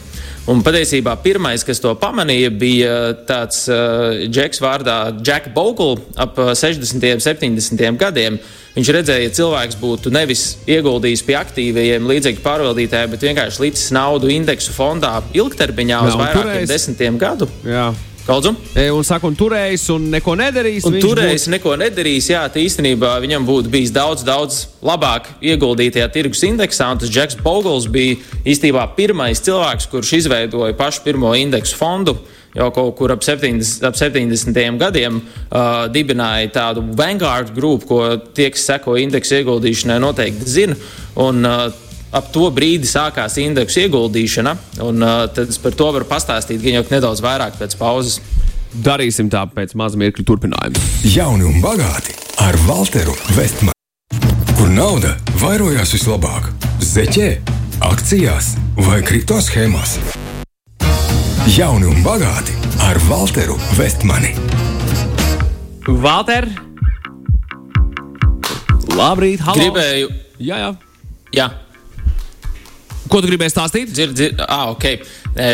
Un 0.47 0.61
patiesībā 0.63 1.17
pirmais, 1.25 1.65
kas 1.67 1.81
to 1.83 1.91
pamanīja, 1.99 2.53
bija 2.55 2.93
tāds 3.27 3.65
uh, 3.67 4.27
džeks 4.31 4.63
vārdā 4.63 4.99
Jack 5.19 5.51
Bogle 5.55 5.99
ap 6.23 6.39
60. 6.39 7.03
un 7.17 7.25
70. 7.25 7.83
gadiem. 7.99 8.39
Viņš 8.77 8.91
redzēja, 8.93 9.25
ja 9.25 9.33
cilvēks 9.33 9.79
būtu 9.81 10.13
nevis 10.13 10.45
ieguldījis 10.69 11.25
pie 11.27 11.35
aktīvajiem 11.39 12.07
līdzekļu 12.11 12.45
pārvaldītājiem, 12.45 13.15
bet 13.15 13.25
vienkārši 13.25 13.63
licis 13.65 13.89
naudu 13.97 14.29
indeksu 14.31 14.75
fondā 14.77 15.17
ilgtermiņā 15.35 16.03
uz 16.07 16.19
vairākiem 16.21 16.69
desmitiem 16.69 17.17
gadu. 17.19 17.49
Jā. 17.65 17.89
Kaudzu? 18.27 18.57
E, 18.75 18.89
un 18.91 19.05
saka, 19.07 19.29
un 19.31 19.37
turējis 19.39 19.85
un 19.95 20.09
neko 20.11 20.33
nedarījis. 20.41 20.89
Un 20.89 20.97
turējis 20.99 21.45
būtu... 21.45 21.53
neko 21.53 21.75
nedarījis. 21.79 22.31
Jā, 22.33 22.41
īstenībā 22.59 23.13
viņam 23.23 23.47
būtu 23.47 23.71
bijis 23.71 23.93
daudz, 23.95 24.25
daudz 24.27 24.65
labāk 24.83 25.29
ieguldītajā 25.47 26.09
tirgus 26.11 26.43
indeksā. 26.49 26.89
Un 26.91 27.03
tas 27.05 27.13
Džeks 27.13 27.39
Bogls 27.45 27.87
bija 27.87 28.19
īstenībā 28.43 28.89
pirmais 28.99 29.45
cilvēks, 29.47 29.87
kurš 29.93 30.17
izveidoja 30.19 30.75
pašu 30.75 31.07
pirmo 31.07 31.31
indeksu 31.39 31.79
fondu. 31.79 32.17
Jau 32.57 32.73
kaut 32.75 32.97
kur 32.99 33.13
ap 33.15 33.23
70, 33.23 33.85
ap 33.87 33.95
70. 33.95 34.59
gadiem 34.81 35.21
uh, 35.21 35.87
dibināja 35.93 36.51
tādu 36.55 36.83
Vanguard 36.99 37.55
grupu, 37.55 37.87
ko 37.93 38.03
tie, 38.35 38.49
kas 38.51 38.67
seko 38.73 38.97
indeksu 38.99 39.39
ieguldīšanai, 39.39 40.01
noteikti 40.03 40.51
zina. 40.51 40.79
Un, 41.21 41.45
uh, 41.47 41.69
ap 42.15 42.31
to 42.35 42.49
brīdi 42.55 42.89
sākās 42.89 43.39
indeksu 43.43 43.87
ieguldīšana, 43.87 44.57
un 44.87 45.03
uh, 45.03 45.25
tad 45.33 45.51
es 45.53 45.59
par 45.63 45.75
to 45.77 45.91
varu 45.97 46.09
pastāstīt 46.09 46.63
gan 46.63 46.79
jau 46.79 46.85
nedaudz 46.91 47.23
vairāk 47.25 47.59
pēc 47.61 47.77
pauzes. 47.81 48.21
Darīsim 48.77 49.31
tā 49.33 49.47
pēc 49.49 49.73
maza 49.79 49.99
mirkļa 50.01 50.27
turpinājuma. 50.29 50.85
Jauni 51.09 51.47
un 51.49 51.63
bagāti 51.65 52.17
ar 52.45 52.59
Walteru 52.69 53.15
Vestmanu. 53.37 53.73
Kur 54.57 54.71
nauda 54.73 55.15
vairojās 55.41 55.95
vislabāk? 55.97 56.51
Zeķē, 56.85 57.31
akcijās 57.89 58.55
vai 58.87 59.01
kripto 59.07 59.41
schēmās? 59.45 59.97
Jauni 61.57 61.89
un 61.89 62.03
bagāti 62.05 62.57
ar 62.85 63.01
Walteru 63.09 63.57
Vestmani. 63.79 64.35
Walter! 65.87 66.49
Labrīt, 68.97 69.45
halo! 69.45 69.61
Gribēju. 69.61 70.11
Jā, 70.43 70.59
jā. 70.65 70.73
jā. 71.37 71.47
Ko 73.17 73.23
tu 73.25 73.31
gribēji 73.31 73.55
stāstīt? 73.55 73.93
Dzird, 73.97 74.13
dzird, 74.13 74.41
ah, 74.45 74.67
ok. 74.75 74.83
E, 75.41 75.53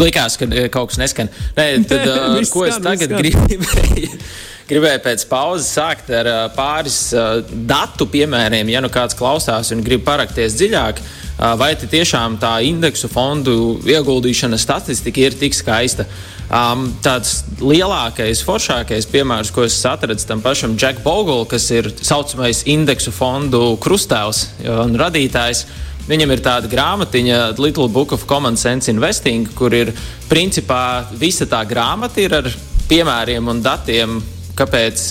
likās, 0.00 0.38
ka 0.40 0.46
kaut 0.72 0.94
kas 0.94 1.00
neskan. 1.02 1.28
Nē, 1.52 1.66
tad, 1.90 2.06
uh, 2.08 2.38
ko 2.48 2.62
es 2.64 2.78
tagad 2.80 3.12
gribēju? 3.18 4.12
Gribēju 4.66 4.98
pēc 5.04 5.26
pauzes 5.30 5.68
sākt 5.76 6.08
ar 6.10 6.26
uh, 6.26 6.38
pāris 6.56 6.96
uh, 7.12 7.44
datu 7.68 8.08
piemēriem, 8.10 8.72
ja 8.72 8.80
nu 8.82 8.88
kāds 8.90 9.14
klausās 9.14 9.74
un 9.76 9.84
grib 9.84 10.02
parakties 10.08 10.56
dziļāk. 10.56 11.04
Uh, 11.36 11.52
vai 11.60 11.74
tiešām 11.76 12.40
tā 12.40 12.56
indeksu 12.64 13.12
fondu 13.12 13.76
ieguldīšana 13.84 14.56
statistika 14.58 15.28
ir 15.28 15.36
tik 15.36 15.54
skaista? 15.54 16.08
Um, 16.48 16.88
tāds 17.04 17.42
lielākais, 17.60 18.40
foršākais 18.46 19.06
piemērs, 19.12 19.52
ko 19.52 19.68
es 19.68 19.76
atradu 19.86 20.24
tam 20.24 20.40
pašam 20.40 20.78
Jack 20.80 21.04
Bogle, 21.04 21.44
kas 21.50 21.68
ir 21.76 21.92
saucamais 22.00 22.64
indeksu 22.64 23.12
fondu 23.12 23.76
krustēvs 23.84 24.46
un 24.80 24.96
radītājs. 24.96 25.66
Viņam 26.06 26.30
ir 26.30 26.42
tāda 26.44 26.70
grāmatiņa, 26.70 27.38
Little 27.58 27.88
Book 27.90 28.12
of 28.14 28.28
Common 28.30 28.54
Sense 28.56 28.90
Investing, 28.92 29.48
kur 29.58 29.74
ir 29.74 29.90
principā 30.30 31.02
visa 31.18 31.48
tā 31.50 31.64
grāmata 31.66 32.22
ar 32.38 32.46
piemēriem 32.86 33.50
un 33.50 33.62
datiem, 33.62 34.20
kāpēc, 34.56 35.06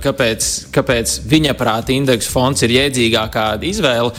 kāpēc, 0.00 0.48
kāpēc 0.72 1.16
viņa 1.28 1.56
prāta 1.58 1.92
indeksu 1.92 2.32
fonds 2.32 2.64
ir 2.64 2.72
jēdzīgākā 2.78 3.50
izvēle. 3.68 4.14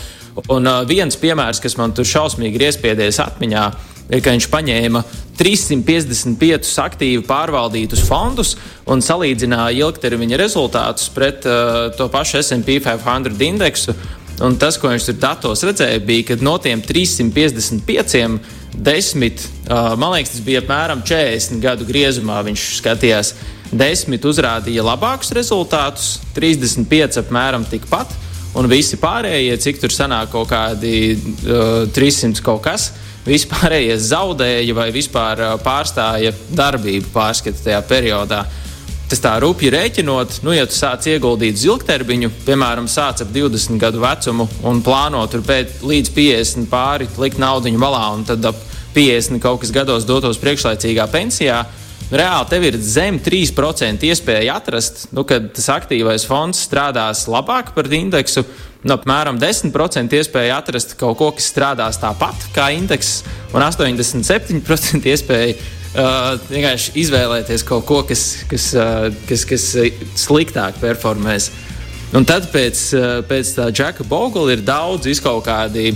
Un 0.53 0.69
viens 0.87 1.17
piemērs, 1.19 1.59
kas 1.59 1.75
man 1.79 1.91
tur 1.97 2.07
šausmīgi 2.07 2.55
ir 2.55 2.69
iespiedies 2.69 3.17
atmiņā, 3.19 3.65
ir, 4.11 4.21
ka 4.21 4.31
viņš 4.35 4.47
paņēma 4.53 5.01
355 5.41 6.71
aktīvi 6.85 7.25
pārvaldītus 7.25 8.05
fondus 8.05 8.53
un 8.91 9.01
salīdzināja 9.03 9.87
ilgtermiņa 9.87 10.39
rezultātus 10.39 11.09
pret 11.15 11.47
uh, 11.49 11.89
to 11.97 12.07
pašu 12.13 12.43
SP 12.45 12.77
500 12.85 13.47
indeksu. 13.49 13.97
Un 14.41 14.55
tas, 14.57 14.77
ko 14.79 14.89
viņš 14.89 15.05
tur 15.09 15.17
datos 15.21 15.61
redzēja, 15.67 16.01
bija, 16.05 16.31
ka 16.31 16.37
no 16.41 16.55
tiem 16.61 16.81
355, 16.81 18.39
10, 18.71 19.43
uh, 19.67 19.91
man 19.99 20.15
liekas, 20.15 20.33
tas 20.33 20.45
bija 20.45 20.61
apmēram 20.63 21.03
40 21.05 21.61
gadu 21.61 21.85
griezumā. 21.85 22.39
Viņš 22.47 22.63
skatījās, 22.79 23.35
10 23.71 24.27
uzrādīja 24.31 24.85
labākus 24.85 25.31
rezultātus, 25.37 26.15
35 26.35 27.21
apmēram 27.21 27.67
tikpat, 27.69 28.15
un 28.57 28.67
visi 28.71 28.99
pārējie, 28.99 29.59
cik 29.61 29.83
tur 29.83 29.93
sanāk 29.93 30.33
kaut 30.33 30.49
kādi 30.51 31.13
uh, 31.13 31.85
300 31.93 32.41
kaut 32.45 32.63
kas. 32.65 32.89
Vispārējie 33.21 33.99
zaudēja 34.01 34.73
vai 34.73 34.87
vispār 34.95 35.43
pārstāja 35.61 36.33
darbību 36.57 37.13
pārskatu 37.13 37.67
tajā 37.67 37.83
periodā. 37.85 38.41
Uh, 38.47 38.70
tas 39.11 39.19
tā 39.19 39.33
rupji 39.43 39.71
rēķinot, 39.73 40.39
nu, 40.45 40.53
ja 40.55 40.63
tu 40.69 40.75
sāc 40.77 41.05
ieguldīt 41.11 41.59
ilgtermiņu, 41.65 42.31
piemēram, 42.45 42.87
sāc 42.87 43.23
ap 43.25 43.33
20 43.35 43.81
gadu 43.81 43.99
vecumu 44.03 44.47
un 44.67 44.79
plāno 44.85 45.25
tur 45.31 45.43
pēc 45.43 45.81
līdz 45.83 46.13
50 46.15 46.69
pāri 46.71 47.09
likt 47.19 47.41
naudu 47.41 47.73
malā 47.75 48.05
un 48.15 48.23
tad 48.27 48.45
ap 48.47 48.59
50 48.95 49.41
kaut 49.43 49.61
kas 49.63 49.73
gados 49.75 50.07
dotos 50.07 50.39
priekšlaicīgā 50.39 51.07
pensijā. 51.11 51.63
Reāli 52.11 52.47
tev 52.51 52.65
ir 52.67 52.77
zem 52.83 53.19
3% 53.23 54.03
iespēja 54.07 54.57
atrast, 54.59 55.05
nu, 55.15 55.23
ka 55.27 55.39
tas 55.55 55.69
aktīvais 55.71 56.25
fonds 56.27 56.59
strādās 56.67 57.23
labāk 57.31 57.71
par 57.75 57.87
indeksu. 57.87 58.43
Nu, 58.83 58.95
apmēram 58.97 59.37
10% 59.39 60.17
iespēja 60.17 60.57
atrast 60.59 60.97
kaut 60.99 61.19
ko, 61.19 61.29
kas 61.37 61.51
strādās 61.53 61.99
tāpat 62.01 62.49
kā 62.55 62.71
indeks, 62.75 63.21
un 63.53 63.63
87% 63.63 65.07
iespēja 65.13 65.55
Uh, 65.91 66.37
vienkārši 66.47 66.93
izvēlēties 67.01 67.65
kaut 67.67 67.83
ko, 67.83 67.97
kas, 68.07 68.45
kas, 68.47 68.69
uh, 68.79 69.09
kas, 69.27 69.41
kas 69.43 69.65
sliktāk 70.21 70.77
performēs. 70.79 71.49
Un 72.15 72.23
tad 72.27 72.47
pēc, 72.53 72.83
uh, 72.95 73.17
pēc 73.27 73.51
tā 73.57 73.65
Džeka 73.75 74.05
Bogla 74.07 74.53
ir 74.55 74.63
daudz 74.63 75.19
kaut 75.19 75.43
kādi 75.49 75.91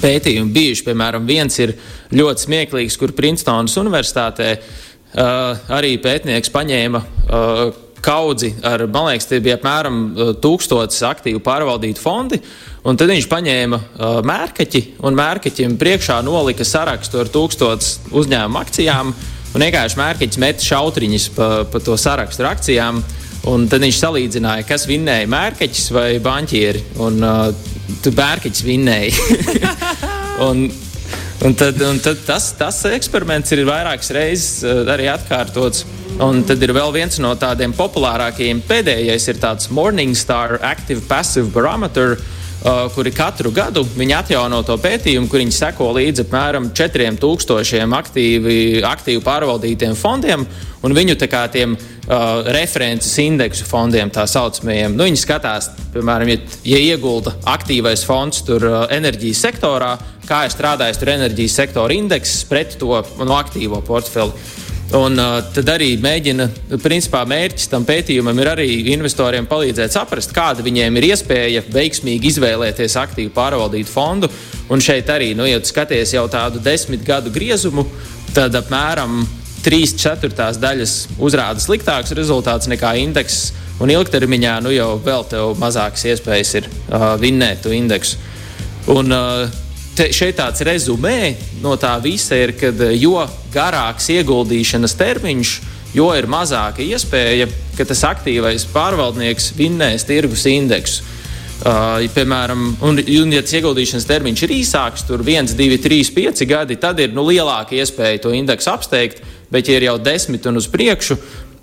pētījumi 0.00 0.54
bijuši. 0.54 0.86
Piemēram, 0.86 1.28
viens 1.28 1.60
ir 1.60 1.74
ļoti 2.16 2.46
smieklīgs, 2.46 2.96
kur 2.96 3.12
Princetonas 3.16 3.76
Universitātē 3.76 4.48
uh, 4.56 5.60
arī 5.76 5.98
pētnieks 6.00 6.54
paņēma. 6.54 7.04
Uh, 7.28 7.87
kaudzi 8.04 8.52
ar, 8.66 8.86
man 8.92 9.08
liekas, 9.10 9.28
tie 9.30 9.40
bija 9.44 9.58
apmēram 9.58 10.00
tūkstotis 10.42 11.02
aktīvu 11.08 11.42
pārvaldītu 11.44 12.02
fondi. 12.02 12.40
Un 12.88 12.96
tad 12.96 13.10
viņš 13.10 13.26
paņēma 13.28 13.78
uh, 13.78 14.18
mērkaķi 14.26 14.82
un 15.04 15.16
mērkaķim 15.18 15.76
priekšā 15.80 16.20
nolika 16.24 16.64
sarakstu 16.64 17.20
ar 17.22 17.30
tūkstotis 17.32 17.98
uzņēmumu 18.16 18.60
akcijām. 18.62 19.12
Un 19.56 19.64
vienkārši 19.64 19.98
mērkaķis 19.98 20.40
met 20.42 20.64
šautriņus 20.64 21.30
pa, 21.36 21.48
pa 21.68 21.80
to 21.84 21.96
sarakstu 22.00 22.44
ar 22.44 22.54
akcijām. 22.54 23.02
Un 23.48 23.64
tad 23.70 23.82
viņš 23.84 24.00
salīdzināja, 24.02 24.66
kas 24.68 24.86
vinnēja 24.88 25.28
mērkaķis 25.30 25.90
vai 25.94 26.08
banķieri. 26.22 26.84
Un 27.04 27.22
uh, 27.24 27.48
mērkaķis 28.08 28.64
vinnēja. 28.66 29.28
un, 30.48 30.68
un 31.44 31.54
tad, 31.54 31.80
un 31.80 31.98
tad 32.02 32.24
tas, 32.26 32.50
tas 32.58 32.80
eksperiments 32.90 33.52
ir 33.54 33.62
vairākas 33.68 34.10
reizes 34.14 34.64
uh, 34.66 34.82
arī 34.90 35.06
atkārtots. 35.12 35.84
Un 36.24 36.42
tad 36.42 36.62
ir 36.64 36.72
vēl 36.74 36.90
viens 36.96 37.20
no 37.22 37.30
tādiem 37.38 37.70
populārākajiem. 37.78 38.64
Pēdējais 38.66 39.28
ir 39.30 39.38
tāds 39.38 39.70
Morningstar 39.70 40.56
Active 40.66 41.04
Passive 41.06 41.52
Barometer, 41.54 42.16
uh, 42.18 42.88
kuri 42.94 43.12
katru 43.14 43.52
gadu 43.54 43.84
atjauno 44.16 44.64
to 44.66 44.74
pētījumu, 44.82 45.28
kur 45.30 45.38
viņi 45.44 45.54
seko 45.54 45.92
līdzi 45.94 46.26
apmēram 46.26 46.72
4000 46.74 47.94
aktīvi, 48.00 48.82
aktīvi 48.82 49.22
pārvaldītiem 49.22 49.94
fondiem 49.94 50.46
un 50.82 50.94
viņu 50.94 51.16
tiem 51.18 51.74
uh, 51.74 52.42
references 52.54 53.14
indeksu 53.22 53.66
fondiem, 53.66 54.10
tā 54.10 54.26
saucamajiem. 54.26 54.94
Nu, 54.96 55.06
viņi 55.08 55.22
skatās, 55.22 55.70
piemēram, 55.94 56.28
ja, 56.28 56.38
ja 56.64 56.78
iegulda 56.92 57.34
aktīvais 57.46 58.04
fonds 58.06 58.42
tur 58.46 58.64
uh, 58.66 58.86
enerģijas 58.90 59.42
sektorā, 59.48 59.96
kā 60.28 60.44
ir 60.46 60.54
strādājis 60.54 61.00
tur 61.00 61.14
enerģijas 61.14 61.58
sektora 61.62 61.96
indekss 61.96 62.44
pret 62.48 62.76
to 62.80 62.92
no 63.24 63.38
aktīvo 63.38 63.80
portfeli. 63.86 64.34
Un 64.96 65.20
uh, 65.20 65.42
tad 65.52 65.68
arī 65.68 65.90
mēģina, 66.00 66.46
principā, 66.80 67.20
mērķis 67.28 67.68
tam 67.68 67.84
pētījumam 67.84 68.38
ir 68.40 68.48
arī 68.54 68.68
investoriem 68.94 69.44
palīdzēt 69.48 69.92
saprast, 69.92 70.32
kāda 70.32 70.64
viņiem 70.64 70.96
ir 70.96 71.10
iespēja 71.10 71.64
veiksmīgi 71.74 72.30
izvēlēties 72.30 72.96
aktīvu 72.96 73.34
pārvaldītu 73.36 73.92
fondu. 73.92 74.30
Un 74.72 74.80
šeit 74.84 75.10
arī, 75.12 75.34
nu, 75.36 75.44
ja 75.48 75.60
skaties 75.60 76.14
jau 76.16 76.24
tādu 76.32 76.62
desmit 76.64 77.04
gadu 77.04 77.32
griezumu, 77.34 77.84
tad 78.32 78.56
apmēram 78.56 79.20
3 79.66 79.92
ceturtās 80.00 80.56
daļas 80.62 80.96
uzrāda 81.20 81.60
sliktāks 81.60 82.16
rezultāts 82.16 82.70
nekā 82.72 82.96
indeks. 83.02 83.50
Un 83.84 83.92
ilgtermiņā 83.92 84.56
nu, 84.64 84.72
jau 84.72 84.94
vēl 85.04 85.52
mazākas 85.60 86.08
iespējas 86.14 86.56
ir 86.62 86.72
uh, 86.72 87.12
vinnēt 87.20 87.60
to 87.66 87.76
indeksu. 87.76 88.16
Un, 88.88 89.12
uh, 89.12 89.67
te, 89.98 90.08
šeit 90.14 90.38
tāds 90.38 90.62
rezumē 90.66 91.34
no 91.62 91.74
tā 91.80 91.96
visa 92.02 92.38
ir, 92.38 92.54
ka 92.58 92.70
eh, 92.70 92.94
jo 93.00 93.18
garāks 93.54 94.08
ieguldīšanas 94.14 94.96
termiņš, 94.98 95.54
jo 95.96 96.08
ir 96.14 96.28
mazāka 96.30 96.84
iespēja, 96.84 97.48
ka 97.76 97.86
tas 97.88 98.04
aktīvais 98.06 98.68
pārvaldnieks 98.74 99.54
vinnēs 99.58 100.06
tirgus 100.08 100.46
indeksu. 100.50 101.14
Uh, 101.58 102.04
piemēram, 102.14 102.60
un, 102.86 103.00
un, 103.02 103.32
ja 103.34 103.40
tas 103.42 103.56
ieguldīšanas 103.58 104.04
termiņš 104.06 104.42
ir 104.46 104.52
īsāks, 104.60 105.02
tur 105.08 105.24
1, 105.26 105.56
2, 105.58 105.80
3, 105.82 106.12
5 106.14 106.44
gadi, 106.46 106.76
tad 106.78 107.02
ir 107.02 107.10
nu, 107.16 107.24
lielāka 107.26 107.74
iespēja 107.74 108.22
to 108.22 108.30
indeksu 108.36 108.70
apsteigt. 108.70 109.24
Bet, 109.50 109.66
ja 109.66 109.80
ir 109.80 109.88
jau 109.88 109.96
desmit 109.98 110.46
un 110.46 110.60
uz 110.60 110.68
priekšu, 110.70 111.16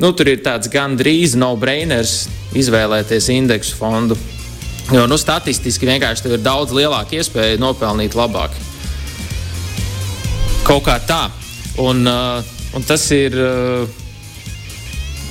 nu, 0.04 0.12
tur 0.12 0.34
ir 0.34 0.44
tāds 0.44 0.68
gandrīz 0.74 1.38
no-brainers 1.40 2.26
izvēlēties 2.60 3.32
indeksu 3.38 3.80
fondu. 3.80 4.20
Jo 4.94 5.08
nu, 5.10 5.18
statistiski 5.18 5.88
vienkārši 5.90 6.30
ir 6.30 6.42
daudz 6.46 6.76
lielāka 6.76 7.18
iespēja 7.18 7.58
nopelnīt 7.62 8.18
labāk. 8.18 8.54
Kaut 10.66 10.86
kā 10.86 11.00
tā. 11.06 11.28
Un, 11.82 12.06
uh, 12.08 12.42
un 12.78 12.86
tas 12.88 13.06
ir. 13.16 13.38
Uh, 13.38 14.02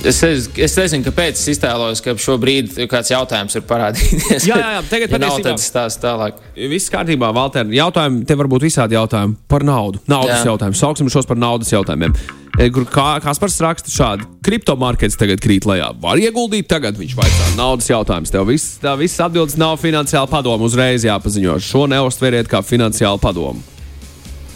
Es, 0.05 0.19
es, 0.21 0.45
es 0.61 0.75
nezinu, 0.77 1.01
kāpēc 1.07 1.39
es 1.39 1.47
iztēlojos, 1.55 2.01
ka 2.05 2.13
šobrīd 2.21 2.75
kāds 2.91 3.09
jautājums 3.09 3.57
ir 3.57 3.63
parādījies. 3.65 4.45
Jā, 4.45 4.59
jā, 4.59 4.67
jā 4.75 4.83
tagad 4.91 5.13
ja 5.15 5.19
nav 5.23 5.39
tāds 5.41 5.65
stāsts 5.65 6.01
tālāk. 6.03 6.37
Viss 6.69 6.93
kārtībā, 6.93 7.31
Valter. 7.33 7.65
Jautājumi, 7.73 8.21
te 8.29 8.37
var 8.37 8.51
būt 8.51 8.67
visādi 8.67 8.99
jautājumi 8.99 9.33
par 9.49 9.65
naudu. 9.65 10.03
Naudas 10.11 10.43
jā. 10.43 10.51
jautājumi. 10.51 10.77
Sauksim 10.77 11.09
šos 11.09 11.25
par 11.25 11.41
naudas 11.41 11.73
jautājumiem. 11.73 12.13
E, 12.55 12.69
kā, 12.71 13.07
Kaspars 13.19 13.57
raksta 13.59 13.91
šādi: 13.91 14.25
kriptomarkets 14.45 15.17
tagad 15.19 15.41
krīt 15.43 15.67
lejā. 15.67 15.89
Var 15.99 16.21
ieguldīt 16.23 16.69
tagad, 16.71 16.95
viņš 16.99 17.15
vaicā. 17.17 17.51
Naudas 17.59 17.89
jautājums. 17.91 18.31
Tev 18.31 18.47
viss, 18.47 18.77
tā, 18.83 18.95
viss 18.99 19.19
atbildes 19.19 19.57
nav 19.59 19.75
finansiāli 19.81 20.31
padomu. 20.31 20.69
Uzreiz 20.69 21.03
jāpaziņo. 21.03 21.57
Šo 21.63 21.83
neuztveriet 21.91 22.47
kā 22.51 22.63
finansiālu 22.63 23.19
padomu. 23.19 23.63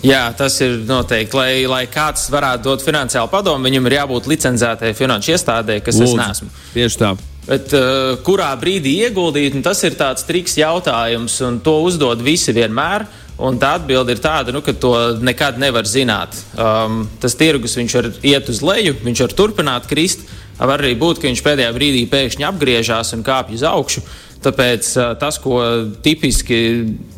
Jā, 0.06 0.29
tas 0.32 0.56
ir 0.63 0.77
noteikti. 0.88 1.36
Lai, 1.36 1.51
lai 1.68 1.84
kāds 1.91 2.29
varētu 2.32 2.70
dot 2.70 2.86
finansiālu 2.86 3.27
padomu, 3.32 3.68
viņam 3.68 3.89
ir 3.89 3.98
jābūt 3.98 4.29
licencētai 4.32 4.94
finanšu 4.96 5.36
iestādē, 5.36 5.82
kas 5.84 6.00
Lūdzu, 6.00 6.13
es 6.15 6.22
neesmu. 6.22 6.51
Tieši 6.77 7.01
tā. 7.01 7.13
Bet, 7.50 7.74
uh, 7.75 8.13
kurā 8.24 8.53
brīdī 8.62 8.96
ieguldīt, 9.10 9.58
tas 9.65 9.82
ir 9.84 10.00
tāds 10.00 10.24
triks 10.27 10.56
jautājums, 10.60 11.36
un 11.44 11.60
to 11.65 11.82
uzdod 11.84 12.24
visi 12.24 12.56
vienmēr. 12.56 13.10
Un 13.39 13.55
tā 13.55 13.77
atbilde 13.77 14.12
ir 14.12 14.19
tāda, 14.19 14.51
nu, 14.51 14.60
ka 14.60 14.74
to 14.75 14.91
nekad 15.24 15.60
nevar 15.62 15.88
zināt. 15.88 16.36
Um, 16.60 17.05
tas 17.24 17.38
tirgus 17.39 17.77
var 17.79 18.10
iet 18.19 18.50
uz 18.51 18.60
leju, 18.60 18.98
viņš 19.05 19.22
var 19.24 19.36
turpināt 19.38 19.86
krist. 19.88 20.25
Var 20.60 20.81
arī 20.81 20.91
būt, 21.00 21.22
ka 21.22 21.29
viņš 21.29 21.41
pēdējā 21.46 21.69
brīdī 21.72 22.01
pēkšņi 22.12 22.43
apgriežas 22.50 23.13
un 23.15 23.24
kāpj 23.24 23.55
uz 23.55 23.63
augšu. 23.63 24.03
Tāpēc 24.43 24.89
uh, 24.98 25.13
tas, 25.19 25.38
ko 25.39 25.62
tipiski 26.03 26.60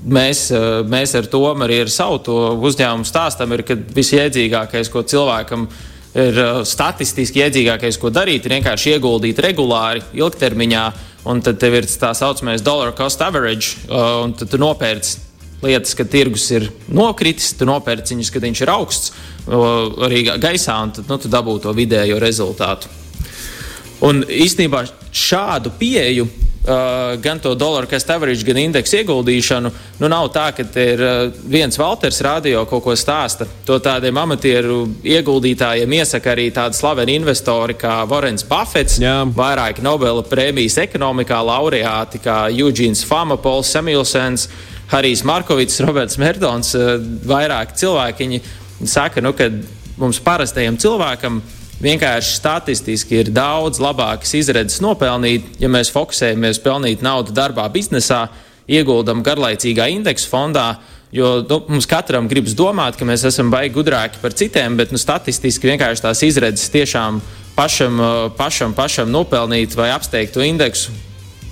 mēs, 0.06 0.44
uh, 0.54 0.84
mēs 0.86 1.16
ar 1.18 1.26
Tomu 1.30 1.66
arī 1.66 1.80
ar 1.88 1.90
savu 1.94 2.38
uzņēmumu 2.70 3.10
stāstam, 3.10 3.58
ir, 3.58 3.66
ka 3.66 3.80
visjēdzīgākais, 3.98 4.94
ko 4.94 5.02
cilvēkam 5.02 5.66
ir 6.22 6.38
uh, 6.38 6.62
statistiski 6.70 7.42
iedzīgākais, 7.48 7.98
ko 7.98 8.14
darīt, 8.14 8.46
ir 8.46 8.60
vienkārši 8.60 8.94
ieguldīt 8.94 9.42
regulāri, 9.42 10.06
ilgtermiņā, 10.22 10.86
un 11.34 11.42
tad 11.42 11.58
tev 11.62 11.82
ir 11.82 11.90
tā 11.90 12.14
saucamais 12.18 12.62
dollar 12.62 12.94
cost 12.98 13.26
average, 13.26 13.88
un 13.90 14.38
tad 14.38 14.54
tu 14.54 14.62
nopērci 14.62 15.31
lietas, 15.62 15.96
ka 15.98 16.06
tirgus 16.06 16.48
ir 16.52 16.70
nokritis, 16.90 17.54
tu 17.58 17.68
nopērci 17.70 18.16
viņus, 18.16 18.32
kad 18.34 18.48
viņš 18.48 18.64
ir 18.64 18.74
augsts, 18.74 19.14
arī 19.48 20.24
gaisā, 20.42 20.78
un 20.84 20.96
tad 20.98 21.10
nu, 21.12 21.20
tu 21.22 21.32
dabū 21.32 21.58
to 21.64 21.74
vidējo 21.78 22.20
rezultātu. 22.22 22.92
Un 24.02 24.24
īstenībā 24.26 24.86
šādu 25.14 25.74
pieeju 25.78 26.30
Uh, 26.62 27.18
gan 27.18 27.40
to 27.42 27.56
dolāru 27.58 27.88
cost 27.90 28.10
average, 28.14 28.46
gan 28.46 28.60
indeksu 28.62 29.00
ieguldīšanu. 29.00 29.70
Nu, 29.98 30.10
nav 30.12 30.28
tā, 30.30 30.44
ka 30.54 30.62
ir 30.78 31.00
uh, 31.02 31.32
viens 31.50 31.74
Walters 31.82 32.20
radio 32.22 32.62
kaut 32.70 32.84
ko 32.86 32.94
stāsta. 32.94 33.48
To 33.66 33.80
tādiem 33.82 34.20
amatieru 34.22 34.84
ieguldītājiem 35.02 35.96
iesaka 35.98 36.36
arī 36.36 36.52
tādi 36.54 36.78
slaveni 36.78 37.16
investori 37.18 37.74
kā 37.82 38.04
Vorens 38.06 38.46
Buffets, 38.46 39.00
Jā. 39.02 39.24
vairāki 39.26 39.82
Nobela 39.82 40.22
prēmijas 40.22 40.78
ekonomikā 40.86 41.42
laureāti 41.50 42.22
kā 42.22 42.44
Eugēns 42.54 43.02
Fama, 43.10 43.42
Pols 43.42 43.74
Samuelsons. 43.74 44.46
Harijs 44.92 45.24
Markovits, 45.24 45.80
Roberts 45.80 46.18
Merdons, 46.20 46.74
eh, 46.76 47.00
vairāki 47.28 47.78
cilvēki 47.80 48.42
saka, 48.86 49.22
nu, 49.22 49.32
ka 49.34 49.48
mums 49.98 50.20
parastajam 50.20 50.78
cilvēkam 50.78 51.42
vienkārši 51.82 52.36
statistiski 52.38 53.22
ir 53.22 53.32
daudz 53.34 53.80
labākas 53.82 54.34
izredzes 54.38 54.82
nopelnīt, 54.84 55.46
ja 55.62 55.70
mēs 55.72 55.92
fokusējamies 55.94 56.60
pelnīt 56.62 57.06
naudu 57.06 57.34
darbā, 57.34 57.70
biznesā, 57.72 58.26
ieguldam 58.68 59.24
garlaicīgā 59.24 59.88
indeksu 59.96 60.30
fondā. 60.30 60.76
Jo 61.12 61.42
nu, 61.44 61.58
mums 61.68 61.88
katram 61.92 62.28
gribas 62.32 62.54
domāt, 62.56 62.96
ka 62.96 63.08
mēs 63.08 63.26
esam 63.28 63.50
baigi 63.52 63.74
gudrāki 63.76 64.22
par 64.22 64.36
citiem, 64.38 64.78
bet 64.80 64.94
nu, 64.94 65.00
statistiski 65.00 65.68
vienkārši 65.72 66.06
tās 66.06 66.22
izredzes 66.24 66.72
tiešām 66.72 67.22
pašam, 67.56 68.00
eh, 68.00 68.30
pašam, 68.38 68.76
pašam 68.76 69.12
nopelnīt 69.12 69.76
vai 69.76 69.90
apsteigt 69.96 70.34
to 70.36 70.44
indeksu 70.44 70.92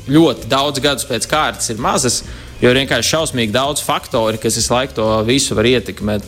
ļoti 0.10 0.50
daudz 0.50 0.82
gadus 0.84 1.08
pēc 1.08 1.28
kārtas 1.30 1.70
ir 1.70 1.82
mazas. 1.82 2.24
Jo 2.60 2.72
ir 2.74 2.82
vienkārši 2.82 3.14
šausmīgi 3.16 3.56
daudz 3.56 3.84
faktori, 3.86 4.40
kas 4.42 4.58
visu 4.60 4.74
laiku 4.74 4.98
to 4.98 5.10
visu 5.28 5.56
var 5.56 5.68
ietekmēt. 5.70 6.26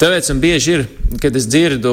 Tāpēc 0.00 0.30
man 0.32 0.40
bieži 0.40 0.76
ir, 0.76 0.86
kad 1.20 1.36
es 1.36 1.48
dzirdu 1.48 1.92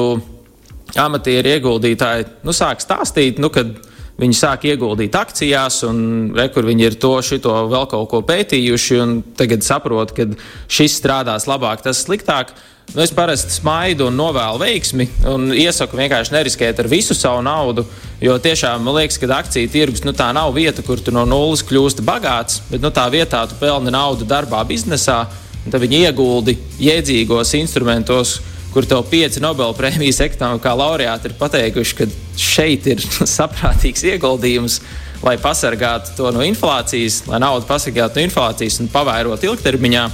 amatieru 1.00 1.52
ieguldītāji, 1.56 2.28
nu, 2.44 2.54
sāk 2.56 2.80
stāstīt, 2.84 3.40
nu, 3.42 3.50
kad 3.52 3.72
viņi 3.72 3.93
sāk 4.18 4.64
ieguldīt 4.64 5.14
akcijās, 5.14 5.82
un 5.88 6.32
re, 6.36 6.48
viņi 6.54 6.84
ir 6.86 6.94
to, 6.94 7.20
šito 7.22 7.50
vēl 7.70 7.88
kaut 7.90 8.08
ko 8.10 8.22
pētījuši, 8.22 9.00
un 9.02 9.22
tagad 9.36 9.62
saprot, 9.62 10.12
ka 10.14 10.28
šis 10.68 11.00
strādās 11.00 11.46
labāk, 11.46 11.82
tas 11.82 12.04
sliktāk. 12.04 12.54
Nu, 12.92 13.00
es 13.00 13.10
parasti 13.10 13.50
smaidu 13.50 14.10
un 14.10 14.18
novēlu 14.18 14.60
veiksmi, 14.60 15.06
un 15.26 15.48
iesaku 15.56 15.96
vienkārši 15.96 16.34
neriskēt 16.34 16.78
ar 16.78 16.86
visu 16.86 17.14
savu 17.16 17.40
naudu. 17.42 17.86
Jo 18.20 18.36
tiešām 18.38 18.84
man 18.84 18.98
liekas, 18.98 19.16
ka 19.18 19.30
akciju 19.38 19.70
tirgus 19.72 20.04
nu, 20.04 20.12
tā 20.12 20.28
nav 20.36 20.52
vieta, 20.54 20.84
kur 20.84 21.00
tu 21.00 21.10
no 21.10 21.24
nulles 21.26 21.64
kļūsti 21.64 22.04
bagāts, 22.04 22.60
bet 22.68 22.84
nu, 22.84 22.92
tā 22.94 23.08
vietā 23.10 23.46
tu 23.48 23.56
pelni 23.58 23.90
naudu 23.90 24.28
darbā, 24.28 24.60
biznesā, 24.68 25.24
tad 25.64 25.80
viņi 25.80 26.04
ieguldi 26.04 26.58
jēdzīgos 26.84 27.56
instrumentos, 27.58 28.36
kur 28.74 28.86
tev 28.90 29.04
pieci 29.06 29.38
Nobela 29.42 29.74
prēmijas 29.76 30.18
ekonomikā 30.24 30.72
laureāti 30.74 31.30
ir 31.30 31.36
pateikuši, 31.38 31.96
ka 32.00 32.08
šeit 32.40 32.88
ir 32.90 33.02
saprātīgs 33.36 34.02
ieguldījums, 34.10 34.80
lai 35.24 35.36
pasargātu 35.40 36.16
to 36.18 36.32
no 36.34 36.42
inflācijas, 36.44 37.22
lai 37.30 37.38
naudu 37.44 37.68
pasargātu 37.70 38.18
no 38.18 38.26
inflācijas 38.26 38.80
un 38.82 38.90
pavērot 38.92 39.46
ilgtermiņā 39.46 40.04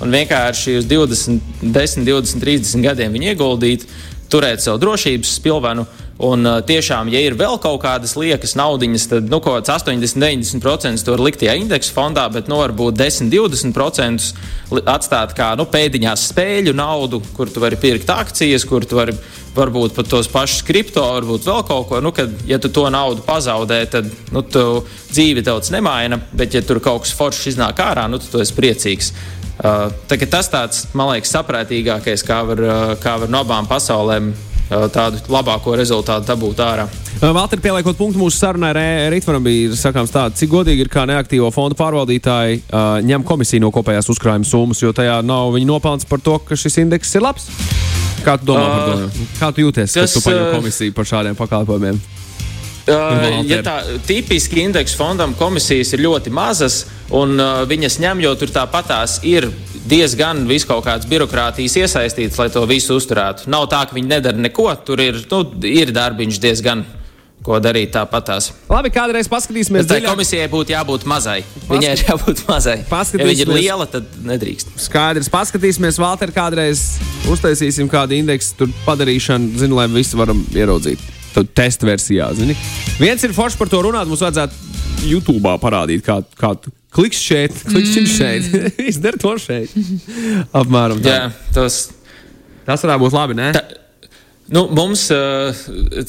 un 0.00 0.14
vienkārši 0.16 0.78
uz 0.80 0.88
20, 0.90 1.62
10, 1.62 2.06
20, 2.08 2.42
30 2.42 2.84
gadiem 2.88 3.14
viņi 3.14 3.32
ieguldīt, 3.34 3.86
turēt 4.32 4.64
savu 4.64 4.80
drošības 4.82 5.36
spilvenu. 5.38 5.86
Un 6.20 6.44
tiešām, 6.68 7.08
ja 7.08 7.20
ir 7.24 7.32
vēl 7.32 7.54
kaut 7.64 7.78
kādas 7.80 8.12
liekas 8.20 8.52
naudiņas, 8.58 9.06
tad 9.08 9.30
nu, 9.32 9.38
kaut 9.40 9.62
kāds 9.62 9.72
80, 9.72 10.20
90% 10.20 11.04
to 11.06 11.14
var 11.14 11.22
likt 11.24 11.40
tajā 11.40 11.54
indeksa 11.56 11.94
fondā, 11.96 12.26
bet 12.28 12.50
nu, 12.50 12.58
varbūt 12.60 12.98
10, 12.98 13.30
20% 13.32 14.82
atstāt 14.84 15.32
kā 15.38 15.54
nu, 15.56 15.64
pēdiņās 15.72 16.26
spēļu 16.34 16.74
naudu, 16.76 17.22
kur 17.38 17.48
tu 17.48 17.62
vari 17.64 17.78
pirkt 17.80 18.12
akcijas, 18.12 18.66
kur 18.68 18.84
tu 18.84 19.00
vari 19.00 19.16
varbūt 19.56 19.96
pat 19.96 20.10
tos 20.12 20.28
pašus 20.30 20.60
kripto, 20.68 21.06
varbūt 21.16 21.48
vēl 21.48 21.64
kaut 21.70 21.88
ko. 21.88 22.02
Nu, 22.04 22.12
kad, 22.12 22.36
ja 22.44 22.60
tu 22.60 22.68
to 22.68 22.84
naudu 22.92 23.24
pazaudē, 23.24 23.80
tad 23.88 24.12
nu, 24.34 24.44
tu 24.44 24.84
dzīvi 25.14 25.46
daudz 25.46 25.72
nemaina, 25.72 26.20
bet 26.36 26.52
ja 26.52 26.60
tur 26.60 26.82
kaut 26.84 27.06
kas 27.06 27.16
foršs 27.16 27.54
iznāk 27.54 27.80
ārā, 27.80 28.04
nu, 28.12 28.20
tad 28.20 28.28
tu 28.34 28.44
esi 28.44 28.58
priecīgs. 28.60 29.14
Uh, 29.60 29.88
tas 30.28 30.52
tāds, 30.52 30.84
man 30.96 31.14
liekas, 31.14 31.32
saprātīgākais, 31.32 32.28
kā 32.28 32.44
var, 32.52 32.62
kā 33.00 33.16
var 33.24 33.32
no 33.32 33.40
abām 33.44 33.68
pasaulēm 33.68 34.34
tādu 34.70 35.18
labāko 35.30 35.74
rezultātu 35.78 36.28
dabūt 36.30 36.60
ārā. 36.62 36.86
Valter, 37.20 37.60
pieliekot 37.60 37.98
punktu 37.98 38.20
mūsu 38.20 38.38
sarunai, 38.38 38.72
Rītvaram 39.12 39.44
bija 39.44 39.74
sakāms 39.76 40.12
tā, 40.14 40.28
cik 40.32 40.52
godīgi 40.54 40.86
ir 40.86 40.90
kā 40.92 41.04
neaktīvo 41.10 41.50
fondu 41.54 41.76
pārvaldītāji 41.80 42.62
uh, 42.62 43.00
ņem 43.04 43.26
komisiju 43.28 43.66
no 43.66 43.72
kopējās 43.74 44.08
uzkrājuma 44.14 44.48
summas, 44.48 44.80
jo 44.80 44.94
tajā 44.96 45.18
nav 45.26 45.50
viņa 45.56 45.68
nopelns 45.68 46.08
par 46.08 46.22
to, 46.24 46.38
ka 46.46 46.58
šis 46.58 46.80
indeks 46.84 47.12
ir 47.18 47.26
labs. 47.26 47.50
Kā 48.24 48.38
tu 48.40 48.52
domā 48.52 48.64
uh, 48.64 48.72
par 48.78 48.88
to? 48.94 49.28
Kā 49.40 49.50
tu 49.52 49.66
jūties, 49.66 49.92
kas, 49.92 50.14
kad 50.14 50.16
tu 50.16 50.24
paņem 50.28 50.48
komisiju 50.56 50.96
par 50.96 51.10
šādiem 51.12 51.38
pakalpojumiem? 51.38 52.00
Uh, 52.90 53.42
ja 53.46 53.60
tā 53.62 53.76
tipiski 54.06 54.64
indeksu 54.64 54.96
fondam 54.98 55.34
komisijas 55.38 55.92
ir 55.94 56.02
ļoti 56.06 56.32
mazas, 56.34 56.84
un 57.14 57.36
uh, 57.36 57.62
viņas 57.68 58.00
ņem, 58.02 58.22
jo 58.24 58.32
tur 58.40 58.54
tāpatās 58.54 59.20
ir 59.28 59.50
diezgan 59.90 60.46
vis 60.48 60.64
kaut 60.68 60.84
kādas 60.86 61.08
birokrātijas 61.10 61.76
iesaistītas, 61.82 62.38
lai 62.40 62.48
to 62.54 62.62
visu 62.70 62.96
uzturētu. 63.00 63.50
Nav 63.50 63.68
tā, 63.72 63.82
ka 63.88 63.96
viņi 63.96 64.10
nedara 64.14 64.40
neko, 64.40 64.70
tur 64.86 65.02
ir, 65.02 65.20
nu, 65.30 65.44
ir 65.66 65.94
darbiņš 65.96 66.40
diezgan. 66.42 66.86
Ko 67.40 67.56
darīt 67.56 67.94
tāpatās? 67.94 68.50
Labi, 68.68 68.90
kādreiz 68.92 69.24
paskatīsimies. 69.32 69.86
Tā 69.88 69.96
komisijai 70.04 70.44
būtu 70.52 70.74
jābūt 70.74 71.06
mazai. 71.08 71.38
Paskat... 71.40 71.70
Viņai 71.70 71.92
ir 71.94 72.02
jābūt 72.04 72.42
mazai. 72.44 72.74
Ja 72.84 73.28
viņa 73.30 73.46
ir 73.46 73.52
liela, 73.54 73.86
tad 73.88 74.10
nedrīkst. 74.28 74.74
Skaidrs, 74.84 75.30
paskatīsimies, 75.32 75.96
Valter, 76.02 76.34
kādreiz 76.36 76.82
uztaisīsim 77.32 77.88
kādu 77.88 78.18
indeksu 78.18 78.68
padarīšanu, 78.84 79.54
zinu, 79.62 79.80
lai 79.80 79.88
visi 79.88 80.20
varam 80.20 80.44
ieraudzīt. 80.52 81.00
Tad 81.32 81.48
testa 81.56 81.88
versijā, 81.88 82.28
zini. 82.36 82.58
Viens 83.00 83.24
ir 83.24 83.32
forši 83.32 83.56
par 83.56 83.72
to 83.72 83.80
runāt, 83.88 84.10
mums 84.10 84.20
vajadzētu 84.20 84.89
YouTube 85.06 85.56
parādīt, 85.62 86.04
kā, 86.06 86.20
kā 86.38 86.54
kliks 86.94 87.20
šeit, 87.22 87.56
kliks 87.68 87.96
mm. 87.96 88.10
šeit, 88.16 88.50
izdara 88.90 89.20
to 89.20 89.36
šeit. 89.40 89.74
Apmēram 90.52 91.02
tā. 91.04 91.16
Jā, 91.16 91.28
tas. 91.56 91.86
Tas 92.66 92.82
varētu 92.84 93.02
būt 93.02 93.14
labi, 93.16 93.34
ne? 93.38 93.52
Ta 93.56 93.80
Nu, 94.50 94.64
mums 94.74 95.04
uh, 95.14 95.54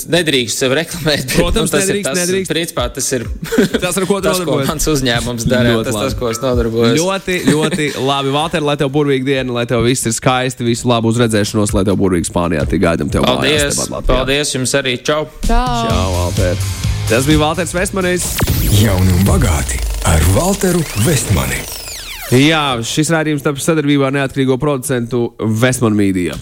nedrīkst 0.10 0.64
sevi 0.64 0.80
reklamēt. 0.80 1.28
Bet, 1.28 1.36
Protams, 1.36 1.70
tas 1.70 1.86
nedrīkst, 1.86 2.08
ir 2.10 2.10
tas, 2.10 2.22
nedrīkst. 2.24 2.50
Principā, 2.50 2.88
tas 2.90 3.10
ir 3.14 3.28
tas, 3.84 4.00
ar 4.02 4.08
ko, 4.10 4.18
tas, 4.26 4.42
ko 4.48 4.58
mans 4.66 4.90
uzņēmums 4.96 5.46
dara. 5.46 5.76
tas, 5.86 5.94
tas, 5.94 6.18
ko 6.18 6.32
es 6.34 6.42
nodarbojos. 6.42 6.98
Ļoti, 6.98 7.38
ļoti 7.52 7.90
labi. 8.10 8.34
Valter, 8.34 8.66
lai 8.66 8.78
tev 8.82 8.90
burvīgi 8.96 9.30
diena, 9.30 9.60
lai 9.60 9.68
tev 9.70 9.86
viss 9.86 10.10
ir 10.10 10.18
skaisti, 10.18 10.66
visu 10.66 10.90
labu 10.90 11.14
uz 11.14 11.22
redzēšanos, 11.22 11.76
lai 11.78 11.86
tev 11.86 12.02
burvīgi 12.02 12.32
Spānijā. 12.34 12.66
Tik 12.72 12.82
gaidām 12.82 13.14
tev 13.14 13.30
paldies. 13.30 13.78
Mājās, 13.78 14.08
paldies 14.10 14.56
jums 14.58 14.80
arī. 14.82 14.98
Čau! 15.06 15.28
Čau, 15.46 15.68
Čau 15.86 16.08
Valter! 16.18 16.90
Tas 17.12 17.26
bija 17.28 17.42
Valters 17.42 17.74
Vestmanis. 17.76 18.24
Jauni 18.80 19.12
un 19.12 19.26
bagāti 19.28 19.82
ar 20.08 20.22
Valteru 20.32 20.80
Vestmani. 21.04 21.58
Jā, 22.40 22.80
šis 22.88 23.12
rādījums 23.12 23.44
taps 23.44 23.68
sadarbībā 23.68 24.08
ar 24.08 24.16
neatkarīgo 24.16 24.56
producentu 24.62 25.26
Vestmanu 25.60 26.00
Mīdiju. 26.00 26.38